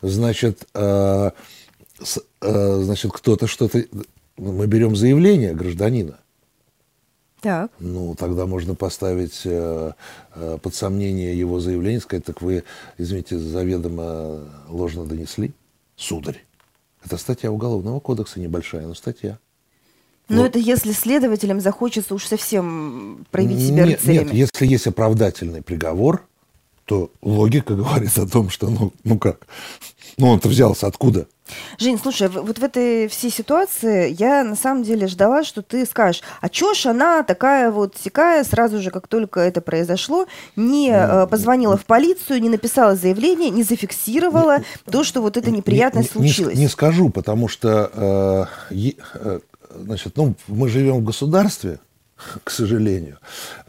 значит, 0.00 0.64
э, 0.74 1.30
с, 2.00 2.20
э, 2.40 2.80
значит 2.84 3.10
кто-то 3.10 3.48
что-то... 3.48 3.82
Мы 4.36 4.68
берем 4.68 4.94
заявление 4.94 5.54
гражданина. 5.54 6.18
Так. 7.42 7.72
Ну, 7.80 8.14
тогда 8.14 8.46
можно 8.46 8.76
поставить 8.76 9.42
э, 9.44 9.92
э, 10.36 10.58
под 10.62 10.74
сомнение 10.76 11.36
его 11.36 11.58
заявление, 11.58 12.00
сказать, 12.00 12.24
так 12.24 12.40
вы, 12.40 12.62
извините, 12.98 13.36
заведомо 13.36 14.44
ложно 14.68 15.04
донесли, 15.04 15.52
сударь. 15.96 16.44
Это 17.04 17.16
статья 17.16 17.50
Уголовного 17.50 17.98
кодекса, 17.98 18.38
небольшая, 18.38 18.86
но 18.86 18.94
статья. 18.94 19.40
Но 20.28 20.42
вот. 20.42 20.46
это 20.46 20.60
если 20.60 20.92
следователям 20.92 21.60
захочется 21.60 22.14
уж 22.14 22.26
совсем 22.26 23.26
проявить 23.32 23.66
себя 23.66 23.86
нет, 23.86 23.98
рыцарями. 23.98 24.24
Нет, 24.26 24.32
если 24.32 24.66
есть 24.66 24.86
оправдательный 24.86 25.62
приговор, 25.62 26.24
то 26.84 27.10
логика 27.22 27.74
говорит 27.74 28.16
о 28.18 28.28
том, 28.28 28.50
что, 28.50 28.70
ну, 28.70 28.92
ну 29.02 29.18
как, 29.18 29.48
ну 30.16 30.28
он-то 30.28 30.48
взялся 30.48 30.86
откуда? 30.86 31.26
Жень, 31.78 31.98
слушай, 31.98 32.28
вот 32.28 32.58
в 32.58 32.64
этой 32.64 33.08
всей 33.08 33.30
ситуации 33.30 34.14
я 34.18 34.44
на 34.44 34.56
самом 34.56 34.82
деле 34.82 35.06
ждала, 35.06 35.44
что 35.44 35.62
ты 35.62 35.86
скажешь, 35.86 36.22
а 36.40 36.48
чё 36.48 36.74
ж 36.74 36.86
она 36.86 37.22
такая 37.22 37.70
вот 37.70 37.96
сякая, 38.02 38.44
сразу 38.44 38.80
же, 38.80 38.90
как 38.90 39.08
только 39.08 39.40
это 39.40 39.60
произошло, 39.60 40.26
не 40.56 40.90
э, 40.90 41.26
позвонила 41.26 41.76
в 41.76 41.84
полицию, 41.84 42.40
не 42.40 42.48
написала 42.48 42.96
заявление, 42.96 43.50
не 43.50 43.62
зафиксировала 43.62 44.58
не, 44.58 44.92
то, 44.92 45.04
что 45.04 45.20
вот 45.20 45.36
это 45.36 45.50
неприятность 45.50 46.14
не, 46.14 46.22
не, 46.22 46.28
случилось? 46.28 46.54
Не, 46.54 46.62
не 46.62 46.68
скажу, 46.68 47.10
потому 47.10 47.48
что, 47.48 48.48
э, 48.70 48.84
э, 49.14 49.40
значит, 49.74 50.16
ну, 50.16 50.34
мы 50.46 50.68
живем 50.68 50.98
в 50.98 51.04
государстве, 51.04 51.78
к 52.44 52.50
сожалению. 52.50 53.18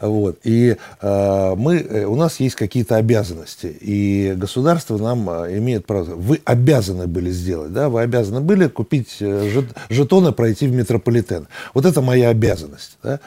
Вот. 0.00 0.38
И 0.44 0.76
э, 1.00 1.54
мы, 1.56 1.76
э, 1.78 2.04
у 2.04 2.16
нас 2.16 2.40
есть 2.40 2.56
какие-то 2.56 2.96
обязанности, 2.96 3.66
и 3.66 4.34
государство 4.36 4.98
нам 4.98 5.28
э, 5.30 5.58
имеет 5.58 5.86
право. 5.86 6.04
Вы 6.04 6.40
обязаны 6.44 7.06
были 7.06 7.30
сделать, 7.30 7.72
да, 7.72 7.88
вы 7.88 8.02
обязаны 8.02 8.40
были 8.40 8.68
купить 8.68 9.16
э, 9.20 9.48
жет, 9.50 9.66
жетоны, 9.88 10.32
пройти 10.32 10.66
в 10.66 10.72
метрополитен. 10.72 11.48
Вот 11.74 11.86
это 11.86 12.00
моя 12.00 12.30
обязанность. 12.30 12.98
Да? 13.02 13.20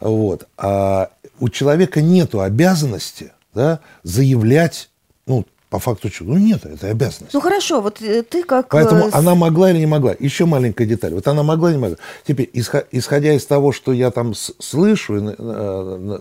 Вот. 0.00 0.46
А 0.56 1.10
у 1.40 1.48
человека 1.48 2.00
нет 2.00 2.34
обязанности 2.34 3.32
да, 3.54 3.80
заявлять 4.02 4.88
ну, 5.26 5.46
по 5.72 5.78
факту 5.78 6.10
чего? 6.10 6.34
Ну 6.34 6.38
нет, 6.38 6.66
это 6.66 6.88
обязанность. 6.88 7.32
Ну 7.32 7.40
хорошо, 7.40 7.80
вот 7.80 8.02
э, 8.02 8.22
ты 8.22 8.44
как... 8.44 8.68
Поэтому 8.68 9.06
э, 9.06 9.10
она 9.12 9.34
могла 9.34 9.70
или 9.70 9.78
не 9.78 9.86
могла. 9.86 10.14
Еще 10.18 10.44
маленькая 10.44 10.84
деталь. 10.84 11.14
Вот 11.14 11.26
она 11.26 11.42
могла 11.42 11.70
или 11.70 11.76
не 11.76 11.82
могла. 11.82 11.96
Теперь, 12.26 12.50
исходя 12.52 13.32
из 13.32 13.46
того, 13.46 13.72
что 13.72 13.94
я 13.94 14.10
там 14.10 14.34
слышу, 14.34 15.14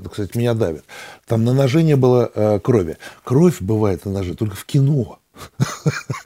кстати, 0.09 0.37
меня 0.37 0.53
давит, 0.53 0.85
там 1.27 1.43
на 1.43 1.53
ноже 1.53 1.83
не 1.83 1.97
было 1.97 2.31
э, 2.33 2.59
крови. 2.59 2.95
Кровь 3.25 3.59
бывает 3.59 4.05
на 4.05 4.11
ноже 4.11 4.35
только 4.35 4.55
в 4.55 4.63
кино. 4.63 5.19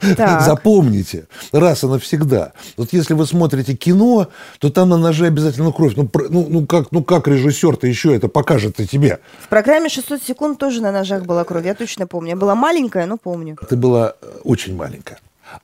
Запомните, 0.00 1.26
раз 1.52 1.84
и 1.84 1.86
навсегда. 1.86 2.52
Вот 2.76 2.92
если 2.92 3.14
вы 3.14 3.26
смотрите 3.26 3.74
кино, 3.74 4.28
то 4.58 4.70
там 4.70 4.88
на 4.88 4.96
ноже 4.96 5.26
обязательно 5.26 5.72
кровь. 5.72 5.94
Ну, 5.96 6.08
ну, 6.30 6.46
ну, 6.48 6.66
как, 6.66 6.92
ну 6.92 7.02
как 7.02 7.28
режиссер-то 7.28 7.86
еще 7.86 8.14
это 8.14 8.28
покажет 8.28 8.80
и 8.80 8.86
тебе? 8.86 9.20
В 9.40 9.48
программе 9.48 9.88
600 9.88 10.22
секунд 10.22 10.58
тоже 10.58 10.80
на 10.80 10.92
ножах 10.92 11.24
была 11.24 11.44
кровь, 11.44 11.64
я 11.64 11.74
точно 11.74 12.06
помню. 12.06 12.30
Я 12.30 12.36
была 12.36 12.54
маленькая, 12.54 13.06
но 13.06 13.16
помню. 13.16 13.56
Ты 13.68 13.76
была 13.76 14.14
э, 14.20 14.26
очень 14.44 14.76
маленькая. 14.76 15.18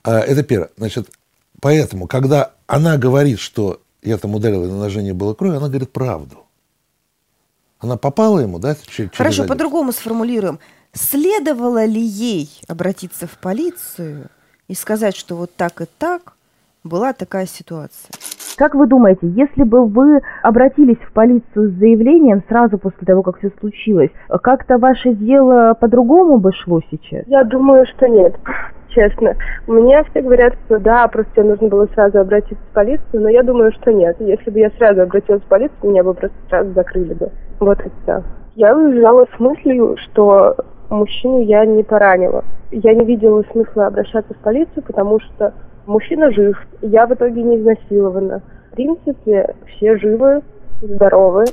А, 0.04 0.20
это 0.20 0.42
первое. 0.42 0.70
Значит, 0.76 1.08
поэтому, 1.60 2.06
когда 2.06 2.52
она 2.66 2.96
говорит, 2.96 3.38
что 3.38 3.80
я 4.02 4.18
там 4.18 4.34
ударила, 4.34 4.64
и 4.64 4.68
на 4.68 4.78
ноже 4.78 5.02
не 5.02 5.12
было 5.12 5.34
крови, 5.34 5.56
она 5.56 5.68
говорит 5.68 5.92
правду. 5.92 6.38
Она 7.78 7.96
попала 7.96 8.38
ему, 8.38 8.58
да? 8.58 8.76
Через 8.86 9.10
Хорошо, 9.12 9.44
по-другому 9.44 9.92
сформулируем. 9.92 10.60
Следовало 10.94 11.86
ли 11.86 12.02
ей 12.02 12.50
обратиться 12.68 13.26
в 13.26 13.38
полицию 13.38 14.26
и 14.68 14.74
сказать, 14.74 15.16
что 15.16 15.36
вот 15.36 15.50
так 15.56 15.80
и 15.80 15.86
так 15.98 16.34
была 16.84 17.14
такая 17.14 17.46
ситуация? 17.46 18.12
Как 18.58 18.74
вы 18.74 18.86
думаете, 18.86 19.26
если 19.28 19.62
бы 19.62 19.86
вы 19.86 20.20
обратились 20.42 20.98
в 20.98 21.12
полицию 21.14 21.70
с 21.70 21.78
заявлением 21.78 22.42
сразу 22.46 22.76
после 22.76 23.06
того, 23.06 23.22
как 23.22 23.38
все 23.38 23.50
случилось, 23.58 24.10
как-то 24.42 24.76
ваше 24.76 25.14
дело 25.14 25.74
по-другому 25.80 26.36
бы 26.36 26.52
шло 26.52 26.82
сейчас? 26.90 27.26
Я 27.26 27.44
думаю, 27.44 27.86
что 27.86 28.06
нет 28.06 28.34
честно. 28.90 29.34
Мне 29.66 30.04
все 30.10 30.20
говорят, 30.20 30.52
что 30.66 30.78
да, 30.78 31.08
просто 31.08 31.32
тебе 31.32 31.44
нужно 31.44 31.68
было 31.68 31.86
сразу 31.94 32.18
обратиться 32.18 32.62
в 32.70 32.74
полицию, 32.74 33.22
но 33.22 33.30
я 33.30 33.42
думаю, 33.42 33.72
что 33.72 33.94
нет. 33.94 34.16
Если 34.20 34.50
бы 34.50 34.58
я 34.58 34.68
сразу 34.76 35.00
обратилась 35.00 35.42
в 35.42 35.46
полицию, 35.46 35.90
меня 35.90 36.04
бы 36.04 36.12
просто 36.12 36.36
сразу 36.50 36.70
закрыли 36.74 37.14
бы. 37.14 37.30
Вот 37.60 37.80
и 37.80 37.90
все. 38.02 38.22
Я 38.56 38.76
уезжала 38.76 39.26
с 39.34 39.40
мыслью, 39.40 39.96
что 39.96 40.54
мужчину 40.92 41.42
я 41.42 41.64
не 41.64 41.82
поранила. 41.82 42.44
Я 42.70 42.94
не 42.94 43.04
видела 43.04 43.44
смысла 43.52 43.86
обращаться 43.86 44.34
в 44.34 44.38
полицию, 44.38 44.82
потому 44.82 45.20
что 45.20 45.54
мужчина 45.86 46.32
жив, 46.32 46.56
я 46.82 47.06
в 47.06 47.14
итоге 47.14 47.42
не 47.42 47.58
изнасилована. 47.58 48.42
В 48.70 48.74
принципе, 48.74 49.54
все 49.66 49.98
живы, 49.98 50.42
здоровы. 50.80 51.44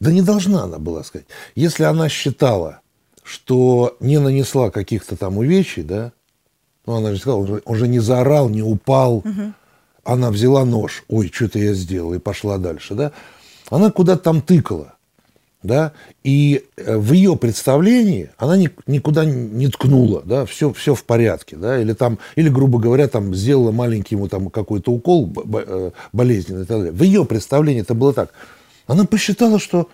Да 0.00 0.10
не 0.10 0.22
должна 0.22 0.64
она 0.64 0.78
была 0.78 1.02
сказать. 1.04 1.26
Если 1.54 1.84
она 1.84 2.08
считала, 2.08 2.80
что 3.22 3.96
не 4.00 4.18
нанесла 4.18 4.70
каких-то 4.70 5.16
там 5.16 5.38
увечий, 5.38 5.84
да, 5.84 6.12
ну, 6.86 6.96
она 6.96 7.12
же 7.12 7.18
сказала, 7.18 7.40
он 7.40 7.46
же, 7.46 7.62
он 7.64 7.76
же 7.76 7.86
не 7.86 8.00
заорал, 8.00 8.48
не 8.48 8.62
упал. 8.62 9.18
Угу. 9.18 9.52
Она 10.04 10.30
взяла 10.30 10.64
нож, 10.64 11.04
ой, 11.08 11.30
что-то 11.32 11.60
я 11.60 11.74
сделала, 11.74 12.14
и 12.14 12.18
пошла 12.18 12.58
дальше, 12.58 12.94
да. 12.94 13.12
Она 13.70 13.92
куда-то 13.92 14.24
там 14.24 14.40
тыкала 14.40 14.96
да, 15.62 15.92
и 16.24 16.64
э, 16.76 16.96
в 16.96 17.12
ее 17.12 17.36
представлении 17.36 18.30
она 18.36 18.56
ни, 18.56 18.70
никуда 18.86 19.24
не 19.24 19.68
ткнула, 19.68 20.22
да, 20.24 20.44
все, 20.44 20.72
все 20.72 20.94
в 20.94 21.04
порядке, 21.04 21.56
да, 21.56 21.80
или 21.80 21.92
там, 21.92 22.18
или, 22.36 22.48
грубо 22.48 22.78
говоря, 22.78 23.08
там 23.08 23.34
сделала 23.34 23.70
маленький 23.70 24.14
ему 24.14 24.28
там 24.28 24.50
какой-то 24.50 24.92
укол 24.92 25.32
э, 25.54 25.90
болезненный 26.12 26.62
и 26.62 26.66
так 26.66 26.78
далее. 26.78 26.92
В 26.92 27.02
ее 27.02 27.24
представлении 27.24 27.82
это 27.82 27.94
было 27.94 28.12
так. 28.12 28.32
Она 28.86 29.04
посчитала, 29.04 29.58
что 29.58 29.88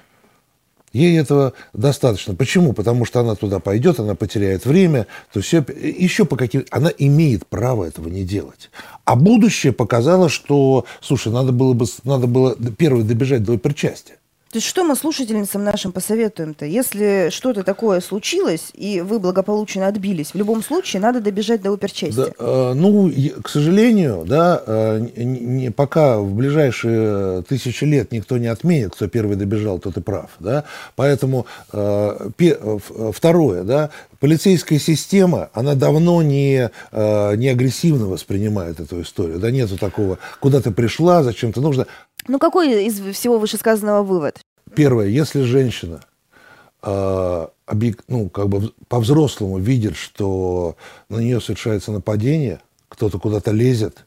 ей 0.93 1.19
этого 1.19 1.53
достаточно. 1.73 2.35
Почему? 2.35 2.73
Потому 2.73 3.05
что 3.05 3.21
она 3.21 3.35
туда 3.35 3.61
пойдет, 3.61 4.01
она 4.01 4.15
потеряет 4.15 4.65
время, 4.65 5.07
то 5.33 5.41
все, 5.41 5.65
еще 5.69 6.25
по 6.25 6.37
каким... 6.37 6.65
Она 6.71 6.91
имеет 6.97 7.47
право 7.47 7.85
этого 7.85 8.09
не 8.09 8.25
делать. 8.25 8.71
А 9.05 9.17
будущее 9.17 9.73
показало, 9.73 10.29
что, 10.29 10.87
слушай, 11.01 11.33
надо 11.33 11.53
было 11.53 11.75
бы, 11.75 11.87
надо 12.05 12.27
было 12.27 12.57
первое 12.77 13.03
добежать 13.03 13.45
до 13.45 13.55
оперчасти. 13.55 14.15
То 14.51 14.57
есть 14.57 14.67
что 14.67 14.83
мы 14.83 14.97
слушательницам 14.97 15.63
нашим 15.63 15.93
посоветуем-то? 15.93 16.65
Если 16.65 17.29
что-то 17.31 17.65
такое 17.65 18.01
случилось, 18.01 18.71
и 18.73 19.03
вы 19.03 19.19
благополучно 19.19 19.87
отбились, 19.87 20.33
в 20.33 20.37
любом 20.37 20.63
случае 20.63 21.03
надо 21.03 21.21
добежать 21.21 21.61
до 21.61 21.73
оперчасти. 21.73 22.17
Да, 22.17 22.31
э, 22.39 22.73
ну, 22.75 23.13
к 23.43 23.49
сожалению, 23.49 24.25
да, 24.27 24.63
э, 24.67 25.07
не, 25.17 25.71
пока 25.71 26.19
в 26.19 26.33
ближайшие 26.33 27.43
тысячи 27.43 27.85
лет 27.85 28.11
никто 28.11 28.39
не 28.39 28.47
отменит, 28.47 28.95
кто 28.95 29.07
первый 29.07 29.37
добежал, 29.37 29.79
тот 29.79 29.99
и 29.99 30.01
прав. 30.01 30.31
Да? 30.39 30.65
Поэтому 30.97 31.45
э, 31.73 32.31
пе, 32.37 32.59
второе, 33.13 33.65
да, 33.65 33.91
полицейская 34.21 34.79
система, 34.79 35.51
она 35.53 35.75
давно 35.75 36.23
не, 36.23 36.71
э, 36.91 37.37
не 37.37 37.49
агрессивно 37.49 38.07
воспринимает 38.07 38.81
эту 38.81 39.03
историю. 39.03 39.39
Да 39.39 39.51
нету 39.51 39.77
такого, 39.77 40.19
куда 40.41 40.61
ты 40.61 40.71
пришла, 40.71 41.23
зачем 41.23 41.53
ты 41.53 41.61
нужно. 41.61 41.87
Ну, 42.27 42.39
какой 42.39 42.85
из 42.85 43.01
всего 43.15 43.39
вышесказанного 43.39 44.03
вывод? 44.03 44.41
Первое, 44.75 45.07
если 45.07 45.43
женщина 45.43 46.01
э, 46.83 47.47
ну, 48.09 48.29
как 48.29 48.49
бы 48.49 48.73
по-взрослому 48.89 49.59
видит, 49.59 49.97
что 49.97 50.77
на 51.09 51.19
нее 51.19 51.41
совершается 51.41 51.93
нападение, 51.93 52.61
кто-то 52.89 53.19
куда-то 53.19 53.51
лезет 53.51 54.07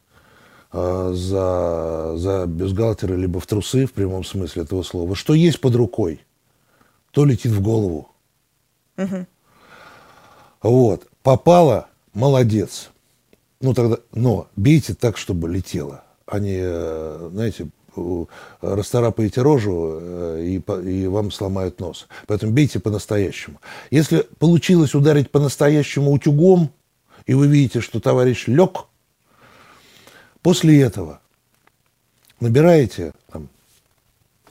э, 0.72 1.12
за, 1.14 2.14
за 2.16 2.46
бюстгальтеры, 2.46 3.16
либо 3.16 3.40
в 3.40 3.46
трусы, 3.46 3.86
в 3.86 3.92
прямом 3.92 4.24
смысле 4.24 4.62
этого 4.62 4.82
слова, 4.82 5.14
что 5.14 5.34
есть 5.34 5.60
под 5.60 5.74
рукой, 5.74 6.20
то 7.12 7.24
летит 7.24 7.52
в 7.52 7.60
голову. 7.60 8.08
Угу. 8.98 9.26
Вот. 10.62 11.06
Попало, 11.22 11.88
молодец. 12.14 12.90
Ну 13.60 13.74
тогда, 13.74 13.98
но 14.12 14.48
бейте 14.56 14.94
так, 14.94 15.16
чтобы 15.16 15.48
летело, 15.48 16.02
а 16.26 16.40
не, 16.40 16.58
э, 16.60 17.30
знаете, 17.32 17.68
расцарапаете 18.60 19.42
рожу 19.42 19.98
э, 20.00 20.44
и, 20.44 20.62
и 20.88 21.06
вам 21.06 21.30
сломают 21.30 21.80
нос. 21.80 22.06
Поэтому 22.26 22.52
бейте 22.52 22.80
по-настоящему. 22.80 23.60
Если 23.90 24.26
получилось 24.38 24.94
ударить 24.94 25.30
по-настоящему 25.30 26.12
утюгом, 26.12 26.70
и 27.26 27.34
вы 27.34 27.46
видите, 27.46 27.80
что 27.80 28.00
товарищ 28.00 28.46
лег, 28.46 28.86
после 30.42 30.80
этого 30.80 31.20
набираете 32.40 33.12
там, 33.30 33.48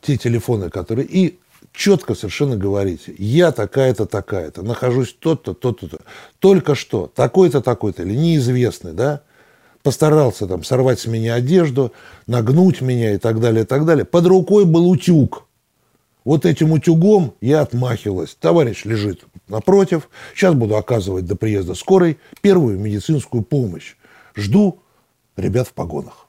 те 0.01 0.17
телефоны, 0.17 0.69
которые... 0.69 1.07
И 1.07 1.39
четко 1.73 2.15
совершенно 2.15 2.57
говорите, 2.57 3.13
я 3.17 3.51
такая-то, 3.51 4.05
такая-то, 4.05 4.61
нахожусь 4.61 5.15
тот-то, 5.17 5.53
тот-то, 5.53 5.99
только 6.39 6.75
что, 6.75 7.11
такой-то, 7.13 7.61
такой-то, 7.61 8.03
или 8.03 8.15
неизвестный, 8.15 8.93
да, 8.93 9.21
постарался 9.83 10.47
там 10.47 10.63
сорвать 10.63 10.99
с 10.99 11.07
меня 11.07 11.35
одежду, 11.35 11.91
нагнуть 12.27 12.81
меня 12.81 13.13
и 13.13 13.17
так 13.17 13.39
далее, 13.39 13.63
и 13.63 13.65
так 13.65 13.85
далее. 13.85 14.05
Под 14.05 14.25
рукой 14.25 14.65
был 14.65 14.89
утюг. 14.89 15.47
Вот 16.23 16.45
этим 16.45 16.71
утюгом 16.71 17.33
я 17.41 17.61
отмахивалась. 17.61 18.35
Товарищ 18.39 18.85
лежит 18.85 19.23
напротив. 19.47 20.09
Сейчас 20.35 20.53
буду 20.53 20.75
оказывать 20.77 21.25
до 21.25 21.35
приезда 21.35 21.73
скорой 21.73 22.19
первую 22.41 22.79
медицинскую 22.79 23.43
помощь. 23.43 23.95
Жду 24.35 24.79
ребят 25.35 25.67
в 25.67 25.73
погонах. 25.73 26.27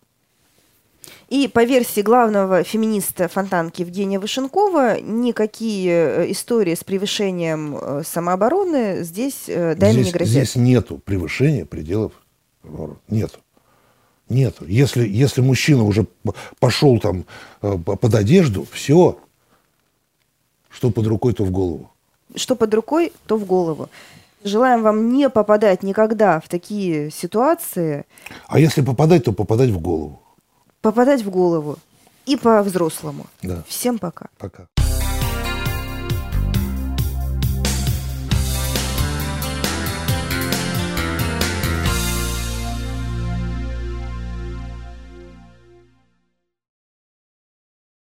И 1.29 1.49
по 1.49 1.65
версии 1.65 2.03
главного 2.03 2.63
феминиста 2.63 3.27
Фонтанки 3.27 3.81
Евгения 3.81 4.19
Вышенкова, 4.19 5.01
никакие 5.01 5.91
э, 5.91 6.31
истории 6.31 6.75
с 6.75 6.85
превышением 6.85 7.75
э, 7.75 8.03
самообороны 8.05 9.03
здесь 9.03 9.45
э, 9.47 9.75
даме 9.75 9.95
здесь, 9.95 10.07
не 10.07 10.13
грозят. 10.13 10.29
Здесь 10.29 10.57
нету 10.57 11.01
превышения 11.03 11.65
пределов. 11.65 12.13
Нету. 13.09 13.39
Нету. 14.29 14.67
Если, 14.67 15.07
если 15.07 15.41
мужчина 15.41 15.85
уже 15.85 16.07
пошел 16.59 16.99
там 16.99 17.25
под 17.61 18.15
одежду, 18.15 18.67
все. 18.71 19.19
Что 20.71 20.91
под 20.91 21.07
рукой, 21.07 21.35
то 21.35 21.45
в 21.45 21.51
голову. 21.51 21.91
Что 22.35 22.57
под 22.57 22.73
рукой, 22.73 23.13
то 23.27 23.37
в 23.37 23.45
голову. 23.45 23.91
Желаем 24.45 24.83
вам 24.83 25.13
не 25.13 25.29
попадать 25.29 25.83
никогда 25.83 26.41
в 26.41 26.49
такие 26.49 27.11
ситуации. 27.11 28.05
А 28.49 28.59
если 28.59 28.81
попадать, 28.83 29.25
то 29.25 29.33
попадать 29.33 29.71
в 29.71 29.79
голову 29.79 30.23
попадать 30.83 31.23
в 31.23 31.31
голову 31.31 31.79
и 32.27 32.37
по-взрослому. 32.37 33.27
Да. 33.43 33.63
Всем 33.67 33.99
пока. 33.99 34.27
Пока. 34.39 34.67